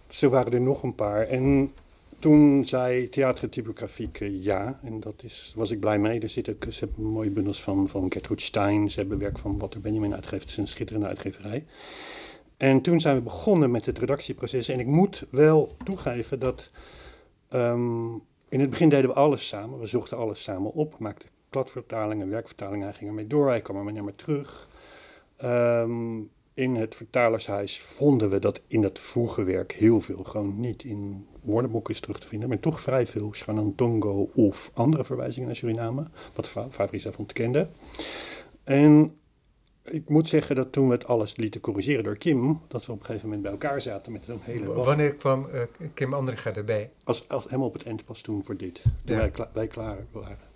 [0.08, 1.26] zo waren er nog een paar.
[1.26, 1.72] En
[2.18, 4.80] toen zei Theatertypografiek uh, ja.
[4.82, 6.20] En dat is, was ik blij mee.
[6.20, 8.90] Er zitten, ze hebben mooie bundels van, van Gertrude Stein.
[8.90, 10.42] Ze hebben werk van Walter Benjamin uitgegeven.
[10.42, 11.64] Het is een schitterende uitgeverij.
[12.60, 14.68] En toen zijn we begonnen met het redactieproces.
[14.68, 16.70] En ik moet wel toegeven dat...
[17.54, 19.78] Um, in het begin deden we alles samen.
[19.78, 20.98] We zochten alles samen op.
[20.98, 22.86] Maakten kladvertalingen, werkvertalingen.
[22.86, 23.48] Hij ging ermee door.
[23.48, 24.68] Hij kwam er maar terug.
[25.44, 30.84] Um, in het vertalershuis vonden we dat in het vroege werk heel veel gewoon niet
[30.84, 35.56] in woordenboeken is terug te vinden, maar toch vrij veel Shanantongo of andere verwijzingen naar
[35.56, 37.68] Suriname, wat Fabrice ontkende.
[38.64, 39.19] En
[39.90, 43.00] ik moet zeggen dat toen we het alles lieten corrigeren door Kim, dat we op
[43.00, 44.72] een gegeven moment bij elkaar zaten met een hele...
[44.72, 45.60] Wanneer kwam uh,
[45.94, 46.90] Kim Andringa erbij?
[47.04, 50.48] Als, als helemaal op het eind pas toen voor dit, toen wij, wij klaar waren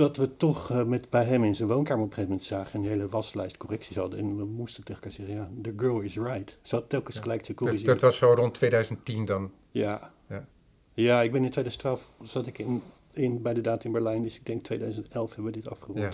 [0.00, 2.80] dat we toch uh, met, bij hem in zijn woonkamer op een gegeven moment zagen...
[2.80, 4.18] een hele waslijst correcties hadden.
[4.18, 6.56] En we moesten tegen elkaar zeggen, ja, the girl is right.
[6.62, 7.22] Ze had telkens ja.
[7.22, 7.92] gelijk te corrigeren.
[7.92, 9.50] Dus dat was zo rond 2010 dan?
[9.70, 10.12] Ja.
[10.28, 10.46] Ja,
[10.94, 12.82] ja ik ben in 2012 zat ik in,
[13.12, 14.22] in, bij de datum in Berlijn.
[14.22, 15.98] Dus ik denk 2011 hebben we dit afgerond.
[15.98, 16.12] Ja.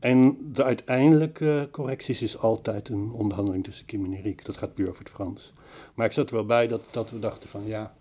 [0.00, 4.44] En de uiteindelijke correcties is altijd een onderhandeling tussen Kim en Erik.
[4.44, 5.52] Dat gaat puur over het Frans.
[5.94, 7.94] Maar ik zat er wel bij dat, dat we dachten van ja,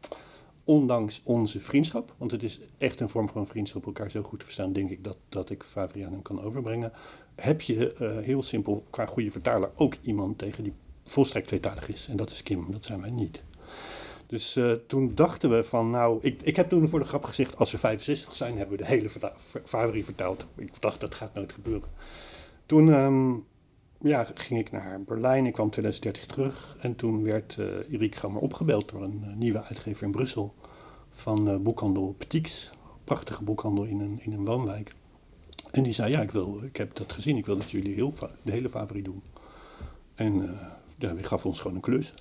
[0.63, 4.45] ondanks onze vriendschap, want het is echt een vorm van vriendschap, elkaar zo goed te
[4.45, 6.91] verstaan, denk ik dat, dat ik Favri aan hem kan overbrengen.
[7.35, 10.73] Heb je uh, heel simpel qua goede vertaler ook iemand tegen die
[11.05, 12.07] volstrekt tweetalig is.
[12.09, 13.41] En dat is Kim, dat zijn wij niet.
[14.29, 17.57] Dus uh, toen dachten we van, nou, ik, ik heb toen voor de grap gezegd,
[17.57, 19.09] als we 65 zijn, hebben we de hele
[19.63, 20.45] Favri vertaald.
[20.55, 21.89] Ik dacht, dat gaat nooit gebeuren.
[22.65, 23.45] Toen um,
[24.01, 26.77] ja, ging ik naar Berlijn, ik kwam 2030 terug.
[26.79, 30.53] En toen werd uh, Erik Gammer opgebeld door een uh, nieuwe uitgever in Brussel
[31.09, 32.71] van boekhandel Petix.
[33.03, 34.95] Prachtige boekhandel in een, in een woonwijk.
[35.71, 38.13] En die zei, ja, ik, wil, ik heb dat gezien, ik wil dat jullie heel
[38.41, 39.23] de hele Favri doen.
[40.15, 40.57] En
[40.97, 42.13] ja, die gaf ons gewoon een klus.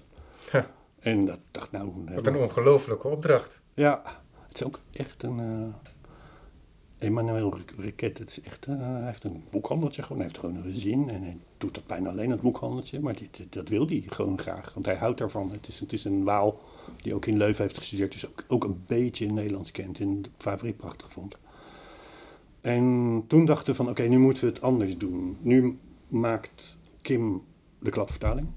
[1.01, 1.93] En dat dacht nou...
[2.15, 3.61] Wat een ongelofelijke opdracht.
[3.75, 4.03] Ja,
[4.49, 5.39] het is ook echt een...
[5.39, 5.75] Uh,
[6.99, 10.73] Emmanuel Riquet, het is echt, uh, hij heeft een boekhandeltje gewoon, hij heeft gewoon een
[10.73, 14.39] gezin en hij doet dat bijna alleen, het boekhandeltje, maar dit, dat wil hij gewoon
[14.39, 15.51] graag, want hij houdt daarvan.
[15.51, 16.61] Het is, het is een Waal
[17.03, 20.77] die ook in Leuven heeft gestudeerd, dus ook, ook een beetje Nederlands kent en favoriet
[20.77, 21.37] prachtig vond.
[22.61, 25.37] En toen dachten we van, oké, nu moeten we het anders doen.
[25.41, 25.79] Nu
[26.09, 27.43] maakt Kim
[27.79, 28.49] de kladvertaling.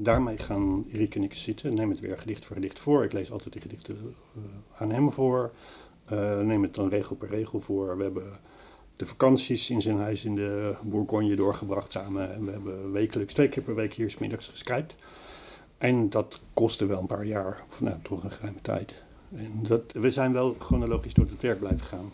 [0.00, 3.04] Daarmee gaan Erik en ik zitten, neem het weer gedicht voor gedicht voor.
[3.04, 4.42] Ik lees altijd die gedichten uh,
[4.76, 5.52] aan hem voor.
[6.12, 7.96] Uh, neem het dan regel per regel voor.
[7.96, 8.32] We hebben
[8.96, 12.34] de vakanties in zijn huis in de Bourgogne doorgebracht samen.
[12.34, 14.94] En we hebben wekelijks, twee keer per week hier smiddags geskypt.
[15.78, 18.94] En dat kostte wel een paar jaar, of nou, toch een geruime tijd.
[19.34, 22.12] En dat, we zijn wel chronologisch door het werk blijven gaan.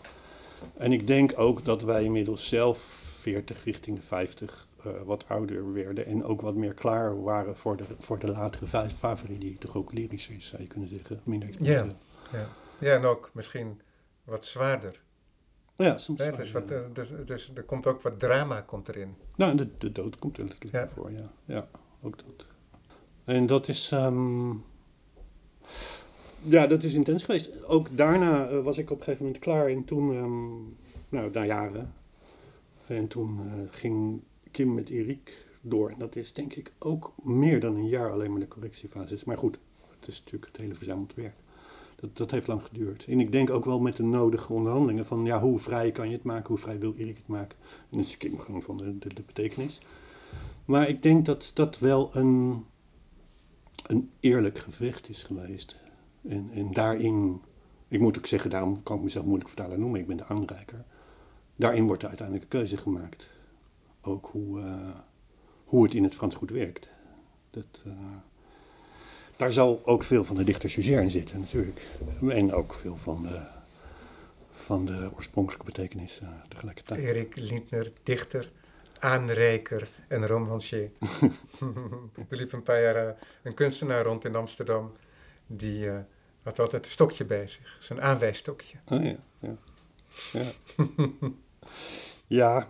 [0.73, 2.79] En ik denk ook dat wij inmiddels zelf
[3.19, 4.74] 40 richting de 50 uh,
[5.05, 9.37] wat ouder werden en ook wat meer klaar waren voor de, voor de latere favori,
[9.37, 11.21] die toch ook lyrisch is, zou je kunnen zeggen.
[11.23, 11.85] Minder ja,
[12.31, 12.47] ja.
[12.79, 13.81] ja, en ook misschien
[14.23, 15.03] wat zwaarder.
[15.77, 16.23] Ja, soms.
[16.23, 19.15] Ja, dus, wat, dus, dus er komt ook wat drama komt erin.
[19.35, 20.87] Nou, de, de dood komt er natuurlijk ja.
[20.87, 21.31] voor, ja.
[21.45, 21.67] Ja,
[22.01, 22.47] ook dat.
[23.23, 23.91] En dat is.
[23.91, 24.63] Um,
[26.41, 27.63] ja, dat is intens geweest.
[27.63, 30.77] Ook daarna uh, was ik op een gegeven moment klaar en toen, um,
[31.09, 31.93] nou, na jaren.
[32.87, 34.21] En toen uh, ging
[34.55, 35.93] Kim met Erik door.
[35.97, 39.17] Dat is denk ik ook meer dan een jaar alleen maar de correctiefase.
[39.25, 39.57] Maar goed,
[39.99, 41.35] het is natuurlijk het hele verzameld werk.
[41.95, 43.05] Dat, dat heeft lang geduurd.
[43.05, 46.15] En ik denk ook wel met de nodige onderhandelingen van ja, hoe vrij kan je
[46.15, 47.57] het maken, hoe vrij wil Erik het maken.
[47.89, 49.81] En dat is Kim gewoon van de, de, betekenis.
[50.65, 52.65] Maar ik denk dat dat wel een,
[53.87, 55.79] een eerlijk gevecht is geweest.
[56.27, 57.41] En, en daarin,
[57.87, 60.85] ik moet ook zeggen, daarom kan ik mezelf moeilijk vertalen noemen, ik ben de aanreiker.
[61.55, 63.33] Daarin wordt de uiteindelijke keuze gemaakt
[64.05, 64.89] ook hoe, uh,
[65.65, 66.89] hoe het in het Frans goed werkt.
[67.49, 67.93] Dat, uh,
[69.35, 71.87] daar zal ook veel van de dichter Suger in zitten natuurlijk.
[72.29, 73.41] En ook veel van de,
[74.51, 76.99] van de oorspronkelijke betekenis uh, tegelijkertijd.
[76.99, 78.51] Erik Lindner, dichter,
[78.99, 80.91] aanreiker en romancier.
[82.29, 84.91] er liep een paar jaar een kunstenaar rond in Amsterdam.
[85.47, 85.89] Die
[86.43, 87.77] had altijd een stokje bij zich.
[87.79, 88.77] Zijn aanwijsstokje.
[88.87, 89.55] Oh ja, ja.
[90.31, 90.51] Ja,
[92.27, 92.69] ja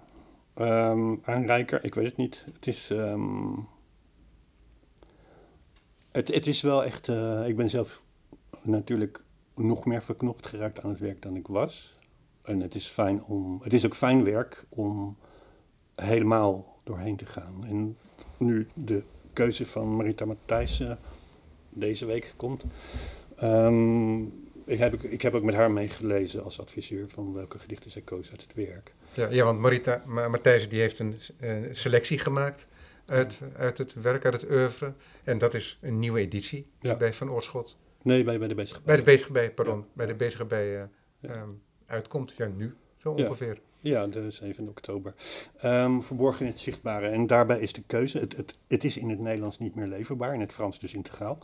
[0.59, 2.43] Um, aanrijker, ik weet het niet.
[2.53, 2.89] Het is.
[2.89, 3.67] Um,
[6.11, 7.07] het, het is wel echt.
[7.07, 8.03] Uh, ik ben zelf
[8.61, 9.23] natuurlijk
[9.55, 11.97] nog meer verknocht geraakt aan het werk dan ik was.
[12.41, 13.59] En het is fijn om.
[13.63, 15.17] Het is ook fijn werk om
[15.95, 17.65] helemaal doorheen te gaan.
[17.65, 17.97] En
[18.37, 19.03] nu de
[19.33, 20.99] keuze van Marita Matthijssen
[21.69, 22.63] deze week komt.
[23.43, 24.23] Um,
[24.65, 28.31] ik, heb, ik heb ook met haar meegelezen als adviseur van welke gedichten zij koos
[28.31, 28.93] uit het werk.
[29.15, 31.15] Ja, ja want Marita Matthijs die heeft een
[31.71, 32.67] selectie gemaakt
[33.05, 34.93] uit, uit het werk, uit het oeuvre.
[35.23, 37.77] En dat is een nieuwe editie bij Van Oorschot.
[38.01, 38.95] Nee, bij, bij de bezige bij.
[38.95, 39.85] de bezige bij, pardon.
[39.93, 40.81] Bij de bezige bij uh,
[41.21, 42.33] um, uitkomt.
[42.37, 43.59] Ja, nu zo ongeveer.
[43.79, 45.13] Ja, de 7 oktober.
[45.63, 47.07] Um, verborgen in het zichtbare.
[47.07, 48.19] En daarbij is de keuze.
[48.19, 51.37] Het, het, het is in het Nederlands niet meer leverbaar, in het Frans dus integraal.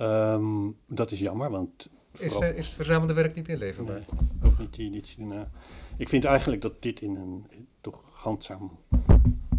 [0.00, 3.94] Um, dat is jammer, want is, is het verzamelde werk niet meer leverbaar?
[4.10, 5.50] Nee, ook niet die editie daarna.
[5.98, 7.46] Ik vind eigenlijk dat dit in een
[7.80, 8.78] toch handzaam.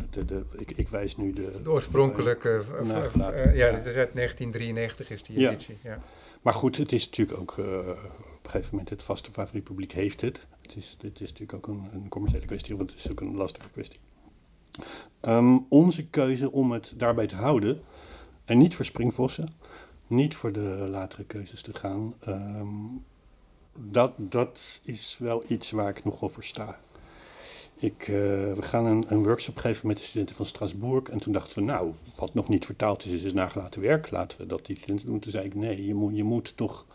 [0.10, 1.60] De, de, ik, ik wijs nu de.
[1.64, 2.62] De oorspronkelijke.
[2.82, 5.78] Uh, uh, ja, dit is uit 1993 is die editie.
[5.82, 5.92] Ja.
[5.92, 6.02] ja.
[6.42, 7.52] Maar goed, het is natuurlijk ook.
[7.52, 10.46] op een gegeven moment, het vaste favorietpubliek heeft het.
[10.62, 13.36] Het is, dit is natuurlijk ook een, een commerciële kwestie, want het is ook een
[13.36, 14.00] lastige kwestie.
[15.22, 17.82] Um, onze keuze om het daarbij te houden.
[18.46, 19.54] En niet voor springvossen
[20.10, 22.14] niet voor de latere keuzes te gaan.
[22.28, 23.06] Um,
[23.82, 26.80] dat, dat is wel iets waar ik nogal voor sta.
[27.76, 28.16] Ik, uh,
[28.54, 31.10] we gaan een, een, workshop geven met de studenten van Strasbourg.
[31.10, 34.12] En toen dachten we, nou, wat nog niet vertaald is, is het nagelaten werk.
[34.12, 35.20] Laten we dat die studenten doen.
[35.20, 36.86] Toen zei ik, nee, je moet, je moet toch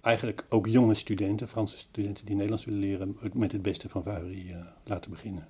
[0.00, 4.48] eigenlijk ook jonge studenten, Franse studenten die Nederlands willen leren, met het beste van Valerie
[4.48, 5.48] uh, laten beginnen.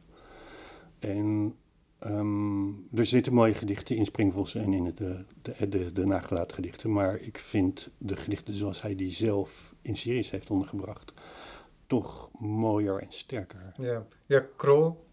[0.99, 1.55] En
[1.99, 6.92] ehm, er zitten mooie gedichten in Springvossen en in de, de, de, de nagelaten gedichten.
[6.92, 11.12] Maar ik vind de gedichten zoals hij die zelf in series heeft ondergebracht,
[11.86, 13.72] toch mooier en sterker.
[13.80, 15.05] Ja, ja Krol,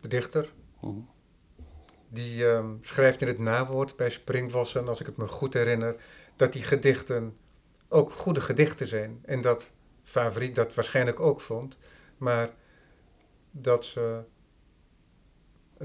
[0.00, 1.00] de dichter, Hm.
[2.08, 5.96] die ehm, schrijft in het nawoord bij Springvossen, als ik het me goed herinner,
[6.36, 7.36] dat die gedichten
[7.88, 9.20] ook goede gedichten zijn.
[9.24, 9.70] En dat
[10.02, 11.76] Favoriet dat waarschijnlijk ook vond,
[12.16, 12.50] maar
[13.50, 14.24] dat ze,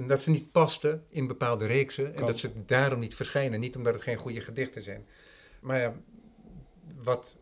[0.08, 3.60] dat ze niet pasten in bepaalde reeksen en dat ze daarom niet verschijnen.
[3.60, 5.06] Niet omdat het geen goede gedichten zijn.
[5.60, 5.94] Maar ja,
[7.04, 7.36] wat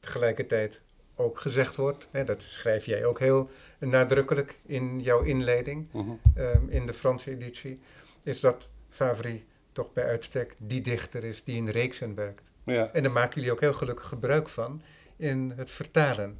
[0.00, 0.82] tegelijkertijd
[1.16, 6.10] ook gezegd wordt, hè, dat schrijf jij ook heel nadrukkelijk in jouw inleiding Mhm.
[6.34, 7.80] ehm, in de Franse editie,
[8.22, 12.50] is dat Favri toch bij uitstek die dichter is die in reeksen werkt.
[12.64, 14.82] Ja, En daar maken jullie ook heel gelukkig gebruik van
[15.16, 16.38] in het vertalen.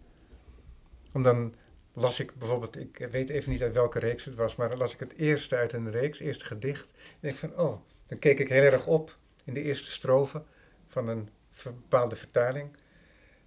[1.12, 1.54] Want dan
[1.96, 4.92] las ik bijvoorbeeld, ik weet even niet uit welke reeks het was, maar dan las
[4.94, 6.90] ik het eerste uit een reeks, eerste gedicht.
[7.20, 10.42] En ik van, oh, dan keek ik heel erg op in de eerste strofe
[10.86, 11.28] van een
[11.64, 12.76] bepaalde vertaling.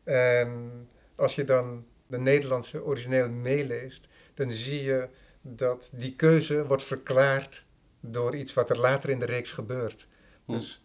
[0.03, 5.09] En als je dan de Nederlandse origineel meeleest, dan zie je
[5.41, 7.65] dat die keuze wordt verklaard
[7.99, 10.07] door iets wat er later in de reeks gebeurt.
[10.45, 10.51] Hm.
[10.51, 10.83] Dus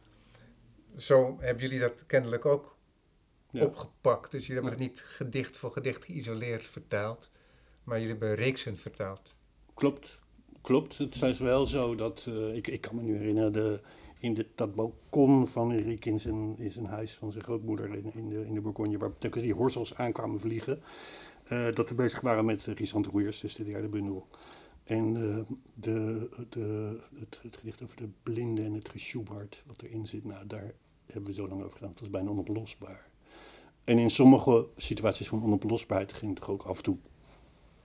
[0.96, 2.76] zo hebben jullie dat kennelijk ook
[3.50, 3.62] Ja.
[3.64, 4.30] opgepakt.
[4.30, 4.84] Dus jullie hebben Ja.
[4.84, 7.30] het niet gedicht voor gedicht geïsoleerd vertaald,
[7.84, 9.34] maar jullie hebben reeksen vertaald.
[9.74, 10.18] Klopt,
[10.60, 10.98] klopt.
[10.98, 13.80] Het is wel zo dat, eh, ik, ik kan me nu herinneren, de,
[14.18, 18.54] in de, dat balkon van Riek in zijn, huis van zijn grootmoeder in, de, in
[18.54, 20.82] de Bourgogne, waar telkens die horzels aankwamen vliegen,
[21.44, 24.26] eh, dat we bezig waren met uh, Rysant Roeiers, dus de derde bundel.
[24.84, 30.06] En eh, de, de, het, het gedicht over de blinde en het gesjoebard, wat erin
[30.06, 30.74] zit, nou, daar
[31.06, 31.90] hebben we zo lang over gedaan.
[31.90, 33.08] Het was bijna onoplosbaar.
[33.84, 36.96] En in sommige situaties van onoplosbaarheid ging het toch ook af en toe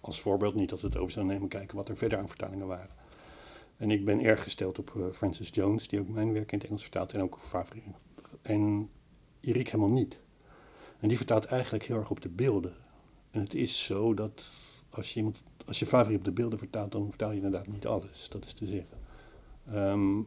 [0.02, 2.68] als voorbeeld, niet dat we het over zouden nemen, kijken wat er verder aan vertalingen
[2.68, 2.89] waren.
[3.78, 6.68] En ik ben erg gesteld op eh, Francis Jones, die ook mijn werk in het
[6.68, 7.82] Engels vertaalt en ook Favre.
[8.41, 8.89] En
[9.41, 10.20] Erik helemaal niet.
[11.00, 12.74] En die vertaalt eigenlijk heel erg op de beelden.
[13.32, 14.43] En het is zo dat
[14.89, 17.88] als je, iemand, als je Favre op de beelden vertaalt, dan vertaal je inderdaad niet
[17.88, 18.28] alles.
[18.30, 18.97] Dat is te zeggen.
[19.72, 20.20] Ehm,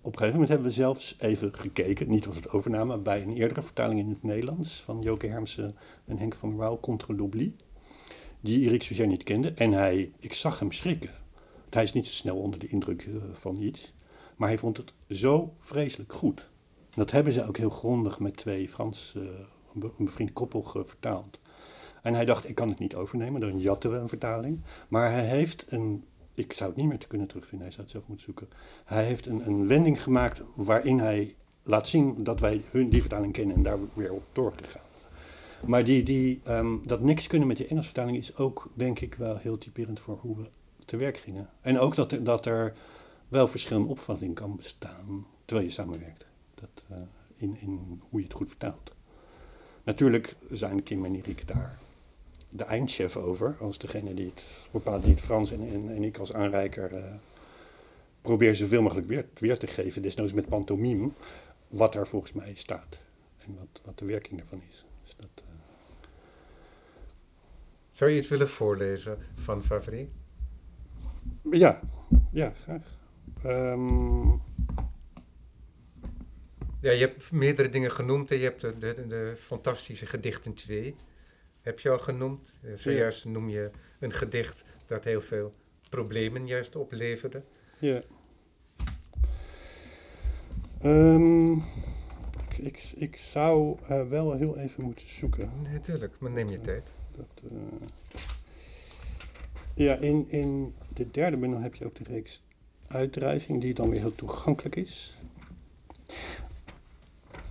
[0.00, 3.36] op een gegeven moment hebben we zelfs even gekeken, niet als het overname, bij een
[3.36, 7.56] eerdere vertaling in het Nederlands van Joke Hermsen en Henk van Wouw, Contre l'oubli
[8.44, 9.52] die Erik Suger niet kende.
[9.54, 11.10] En hij, ik zag hem schrikken.
[11.70, 13.92] Hij is niet zo snel onder de indruk eh, van iets.
[14.36, 16.48] Maar hij vond het zo vreselijk goed.
[16.94, 19.22] Dat hebben ze ook heel grondig met twee Frans, eh,
[19.74, 21.40] een be- een bevriend koppel vertaald.
[22.02, 23.40] En hij dacht, ik kan het niet overnemen.
[23.40, 24.60] Dan jatten we een vertaling.
[24.88, 27.66] Maar hij heeft een, ik zou het niet meer te kunnen terugvinden.
[27.66, 28.48] Hij zou het zelf moeten zoeken.
[28.84, 33.32] Hij heeft een, een wending gemaakt waarin hij laat zien dat wij hun die vertaling
[33.32, 34.82] kennen en daar weer op doorgegaan.
[35.66, 39.14] Maar die, die, ehm, dat niks kunnen met die Engelse vertaling is ook, denk ik,
[39.14, 40.44] wel heel typerend voor hoe we
[40.84, 41.48] te werk gingen.
[41.60, 42.72] En ook dat er, dat er
[43.28, 46.26] wel verschillende opvattingen kan bestaan terwijl je samenwerkt.
[46.54, 46.96] Dat, eh,
[47.36, 48.92] in, in hoe je het goed vertaalt.
[49.84, 51.78] Natuurlijk zijn Kim en Erik daar
[52.56, 56.32] de eindchef over, als degene die het bepaalt, die het Frans en, en, ik als
[56.32, 57.14] aanreiker eh,
[58.22, 61.10] probeer zoveel mogelijk weer, weer te geven, desnoods met pantomime,
[61.68, 62.98] wat er volgens mij staat.
[63.38, 64.84] En wat, wat de werking ervan is.
[65.02, 65.43] Dus dat,
[67.94, 70.10] Zou je het willen voorlezen van Favri?
[71.50, 71.80] Ja,
[72.32, 72.96] ja, graag.
[73.42, 74.28] Ehm,
[76.80, 78.28] Ja, je hebt meerdere dingen genoemd.
[78.28, 80.94] Je hebt de, de, de fantastische gedichten 2.
[81.60, 82.54] Heb je al genoemd.
[82.62, 83.70] Eh, Zojuist noem je
[84.00, 85.54] een gedicht dat heel veel
[85.90, 87.42] problemen juist opleverde.
[87.78, 88.02] ja.
[90.80, 95.50] Ehm, ik, ik, ik zou eh, wel heel even moeten zoeken.
[95.72, 96.94] Natuurlijk, maar neem je tijd.
[97.16, 98.20] Dat, eh,
[99.74, 102.42] Ja, in, in de derde bundel heb je ook de reeks
[102.86, 105.16] Uitdrijving, die dan weer heel toegankelijk is.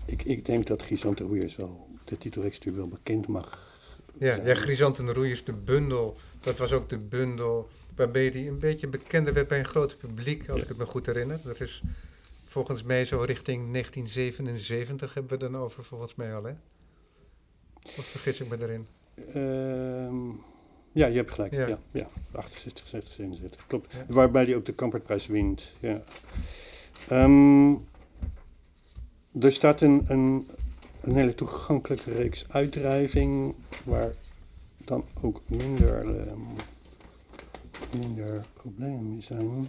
[0.06, 3.72] Ik, ik denk dat Gisante Roeiers wel de titelreeks natuurlijk wel bekend mag
[4.18, 4.48] Ja, zijn.
[4.48, 6.18] ja en Roeiers, de bundel.
[6.40, 10.50] Dat was ook de bundel waarbij die een beetje bekender werd bij een groot publiek,
[10.50, 10.64] als Ja.
[10.64, 11.40] ik het me goed herinner.
[11.44, 11.82] Dat is
[12.46, 16.54] volgens mij zo richting 1977 hebben we het dan over, volgens mij al, hè?
[17.98, 18.88] Of vergis ik me erin?
[19.34, 20.30] Ehm,
[20.92, 21.54] ja, je hebt gelijk.
[21.54, 21.68] Ja.
[21.68, 23.68] Ja, ja, 68, 70, 77.
[23.68, 23.94] Klopt.
[23.94, 24.06] Ja.
[24.08, 25.74] Waarbij hij ook de Kampertprijs wint.
[25.80, 26.02] Ja.
[27.08, 27.72] Ehm,
[29.40, 30.48] er staat een, een,
[31.02, 34.14] een hele toegankelijke reeks uitdrijving, waar
[34.78, 36.40] dan ook minder, ehm,
[38.00, 39.68] minder problemen mee zijn.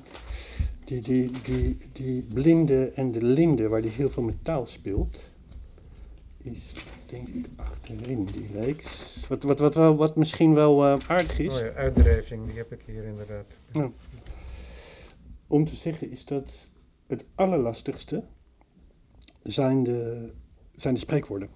[0.85, 5.19] Die, die, die, die blinde en de linde, waar die heel veel met taal speelt,
[6.43, 6.73] is
[7.07, 9.17] denk ik achterin die reeks.
[9.29, 11.55] Wat, wat, wat, wel, wat misschien wel eh, aardig is.
[11.55, 13.61] Oh ja, uitdrijving, die heb ik hier inderdaad.
[15.47, 16.69] Om te zeggen is dat
[17.07, 18.25] het allerlastigste
[19.43, 20.31] zijn de,
[20.75, 21.49] zijn de spreekwoorden.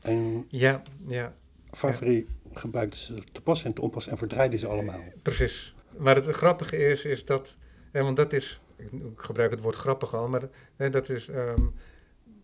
[0.00, 1.34] En Ja, ja,
[1.70, 5.00] Favre gebruikt ze te pas en te onpas en verdraaide ze allemaal.
[5.22, 5.74] precies.
[5.98, 7.56] Maar het grappige is, is dat,
[7.92, 11.28] hè, want dat is, ik ik gebruik het woord grappig al, maar hè, dat is,
[11.28, 11.62] ehm,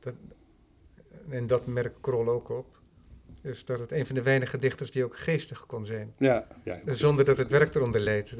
[0.00, 0.14] dat,
[1.28, 2.80] en dat merkt Krol ook op,
[3.42, 6.14] is dat het een van de weinige dichters die ook geestig kon zijn.
[6.18, 6.80] Ja, ja.
[6.86, 8.36] Zonder dat het werk eronder leed.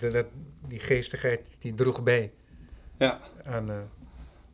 [0.00, 0.26] Dat,
[0.68, 2.32] die geestigheid die droeg bij
[2.98, 3.20] ja.
[3.44, 3.76] aan eh,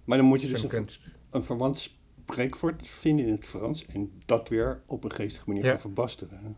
[0.04, 1.10] Maar dan moet je dus een, kunst.
[1.30, 1.78] een verwant
[2.24, 5.70] spreekwoord vinden in het Frans en dat weer op een geestige manier Ja.
[5.70, 6.56] gaan verbasteren.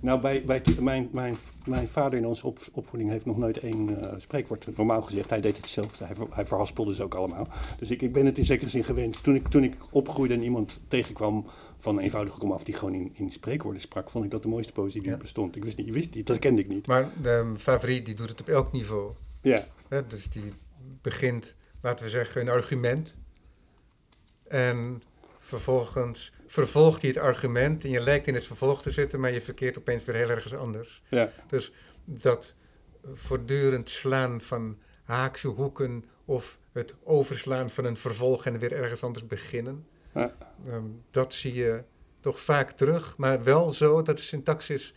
[0.00, 4.02] Nou, bij, bij mijn, mijn, mijn vader in onze op, opvoeding heeft nog nooit één
[4.02, 5.30] eh, spreekwoord normaal gezegd.
[5.30, 7.46] Hij deed hetzelfde, hij, hij verhaspelde ze ook allemaal.
[7.78, 9.22] Dus ik, ik ben het in zekere zin gewend.
[9.22, 11.46] Toen ik, toen ik opgroeide en iemand tegenkwam
[11.78, 14.72] van een eenvoudige komaf die gewoon in, in spreekwoorden sprak, vond ik dat de mooiste
[14.72, 15.14] poëzie die Ja.
[15.16, 15.56] er bestond.
[15.56, 16.86] Ik wist niet, je wist niet, dat kende ik niet.
[16.86, 19.12] Maar de Favri die doet het op elk niveau.
[19.42, 20.06] Ja, Hè?
[20.06, 20.52] Dus die
[21.02, 23.14] begint, laten we zeggen, een argument.
[24.48, 25.02] En
[25.38, 29.40] vervolgens vervolgt hij het argument en je lijkt in het vervolg te zitten, maar je
[29.40, 31.02] verkeert opeens weer heel ergens anders.
[31.08, 31.72] ja, Dus
[32.04, 32.54] dat
[33.14, 39.26] voortdurend slaan van haakse hoeken of het overslaan van een vervolg en weer ergens anders
[39.26, 40.34] beginnen, Ja.
[40.66, 41.82] ehm, dat zie je
[42.20, 44.94] toch vaak terug, maar wel zo dat de syntaxis,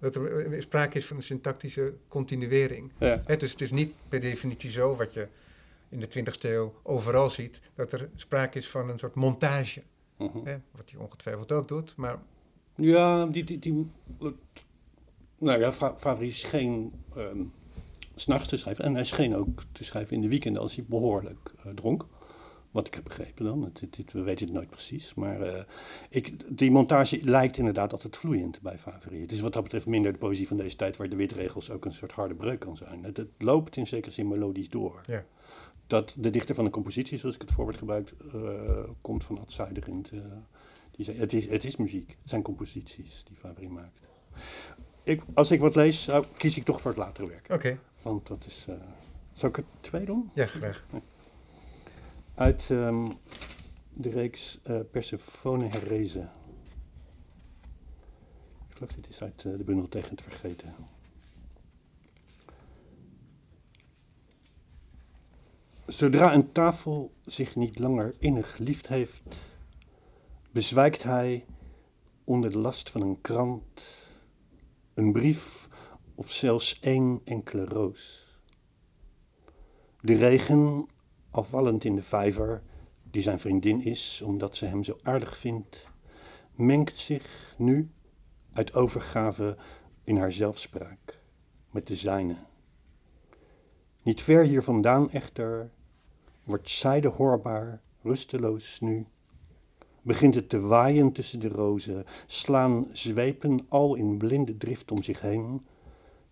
[0.00, 2.92] dat er eh, sprake is van een syntactische continuering.
[2.98, 3.20] ja.
[3.24, 5.26] Hè, dus het is niet per definitie zo, wat je
[5.88, 9.82] in de 20e eeuw overal ziet, dat er sprake is van een soort montage.
[10.22, 10.46] Mhm.
[10.46, 12.18] Hè, wat hij ongetwijfeld ook doet, maar
[12.74, 13.86] Ja, die, die, die,
[15.38, 17.42] nou ja, Fa- Favre scheen ehm,
[18.14, 18.84] 's s'nachts te schrijven.
[18.84, 22.06] En hij scheen ook te schrijven in de weekenden als hij behoorlijk eh, dronk.
[22.70, 23.62] Wat ik heb begrepen dan.
[23.64, 25.14] Het, het- het- we weten het nooit precies.
[25.14, 25.62] Maar eh,
[26.08, 29.16] ik, die montage lijkt inderdaad altijd vloeiend bij Favre.
[29.20, 30.96] Het is wat dat betreft minder de poëzie van deze tijd...
[30.96, 33.04] waar de witregels ook een soort harde breuk kan zijn.
[33.04, 35.00] Het, het loopt in zekere zin melodisch door.
[35.06, 35.24] Ja.
[35.92, 38.14] Dat de dichter van de compositie, zoals ik het voorbeeld gebruik...
[38.32, 38.40] eh,
[39.00, 40.10] komt van Ad Zuiderend...
[40.10, 40.20] eh,
[40.90, 43.98] die zei, het, is, het is muziek, het zijn composities die Favre maakt.
[45.02, 47.48] Ik, als ik wat lees, zou, kies ik toch voor het latere werk.
[47.52, 48.66] oké, Want dat is...
[48.68, 48.74] eh
[49.32, 50.30] zou ik er twee doen?
[50.34, 50.86] ja, graag.
[52.34, 53.06] Uit ehm,
[53.92, 56.28] de reeks eh Persephone Herese.
[58.68, 60.74] Ik geloof dit is uit de bundel Tegen het Vergeten.
[65.92, 69.22] Zodra een tafel zich niet langer innig liefd heeft,
[70.50, 71.44] bezwijkt hij
[72.24, 73.82] onder de last van een krant,
[74.94, 75.68] een brief
[76.14, 78.30] of zelfs één enkele roos.
[80.00, 80.86] De regen,
[81.30, 82.62] afvallend in de vijver,
[83.02, 85.88] die zijn vriendin is omdat ze hem zo aardig vindt,
[86.54, 87.90] mengt zich nu
[88.52, 89.56] uit overgave
[90.02, 91.20] in haar zelfspraak
[91.70, 92.36] met de zijne.
[94.02, 95.70] Niet ver hier vandaan echter
[96.44, 99.06] wordt zijde hoorbaar, rusteloos nu.
[100.02, 105.20] Begint het te waaien tussen de rozen, slaan zwepen al in blinde drift om zich
[105.20, 105.66] heen,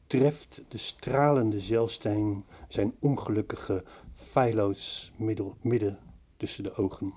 [0.07, 5.99] treft de stralende zeilsteen zijn ongelukkige, feilloos middel, midden
[6.37, 7.13] tussen de ogen.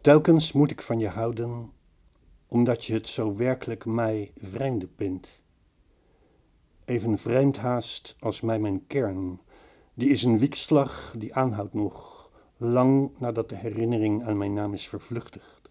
[0.00, 1.72] Telkens moet ik van je houden,
[2.48, 5.40] omdat je het zo werkelijk mij vreemde bent.
[6.84, 9.40] Even vreemd haast als mij mijn kern,
[9.94, 14.88] die is een wiekslag die aanhoudt nog, lang nadat de herinnering aan mijn naam is
[14.88, 15.70] vervluchtigd.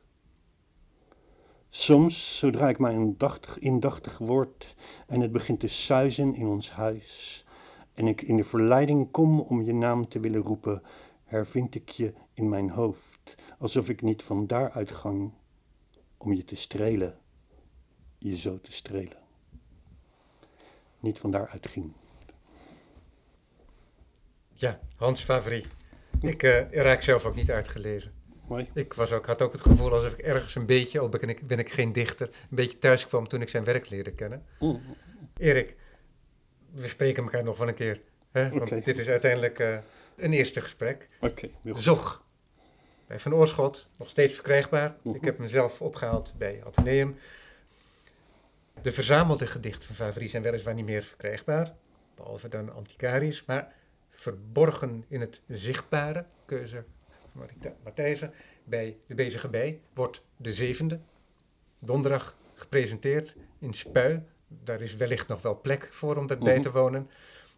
[1.69, 4.75] Soms, zodra ik mij indachtig, indachtig word
[5.07, 7.45] en het begint te suizen in ons huis,
[7.93, 10.81] en ik in de verleiding kom om je naam te willen roepen,
[11.23, 15.31] hervind ik je in mijn hoofd, alsof ik niet van daaruit gang
[16.17, 17.17] om je te strelen,
[18.17, 19.22] je zo te strelen.
[21.03, 21.91] Niet van daaruit ging.
[24.53, 25.65] Ja, Hans Favri.
[26.21, 28.13] Ik eh, raak zelf ook niet uitgelezen.
[28.47, 28.69] Mooi.
[28.73, 31.47] Ik was ook, had ook het gevoel alsof ik ergens een beetje, al ben ik,
[31.47, 34.45] ben ik geen dichter, een beetje thuis kwam toen ik zijn werk leerde kennen.
[35.37, 35.75] Erik,
[36.71, 38.01] we spreken elkaar nog wel een keer.
[38.31, 38.49] Hè?
[38.49, 39.77] Want dit is uiteindelijk eh,
[40.15, 41.09] een eerste gesprek.
[41.19, 41.49] Oké.
[41.63, 42.25] Zog.
[43.07, 44.95] Bij Van Oorschot, nog steeds verkrijgbaar.
[45.01, 45.15] Mhm.
[45.15, 47.17] Ik heb hem zelf opgehaald bij Atheneum.
[48.81, 51.73] De verzamelde gedichten van Favri zijn weliswaar niet meer verkrijgbaar.
[52.15, 53.45] Behalve dan Antiquaris.
[53.45, 53.73] Maar
[54.09, 56.83] verborgen in het zichtbare, keuze
[57.33, 57.47] van
[57.83, 60.99] Matthijssen, bij de Bezige Bij, wordt de zevende.
[61.79, 64.23] Donderdag gepresenteerd in Spui.
[64.47, 66.61] Daar is wellicht nog wel plek voor om dat bij Mhm.
[66.63, 67.09] te wonen.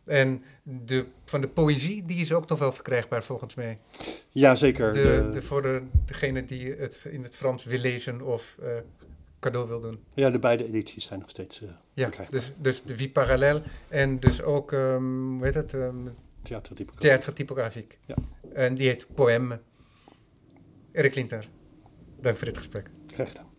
[0.04, 3.80] En de, van de poëzie, die is ook nog wel verkrijgbaar volgens mij.
[4.32, 4.92] Ja, zeker.
[4.94, 8.70] De, De- de, voor de, degene die het in het Frans wil lezen of eh,
[9.46, 10.00] cadeau wil doen.
[10.14, 14.20] Ja, de beide edities zijn nog steeds uh, ja, dus, dus de Vie Parallel en
[14.20, 15.74] dus ook, um, hoe heet het?
[15.74, 16.16] Um,
[16.98, 17.98] Theatertypografiek.
[18.06, 18.16] Ja.
[18.54, 19.60] En die heet Poème.
[20.92, 21.48] Erik Linter,
[22.22, 22.90] dank voor dit gesprek.
[23.08, 23.55] Graag gedaan.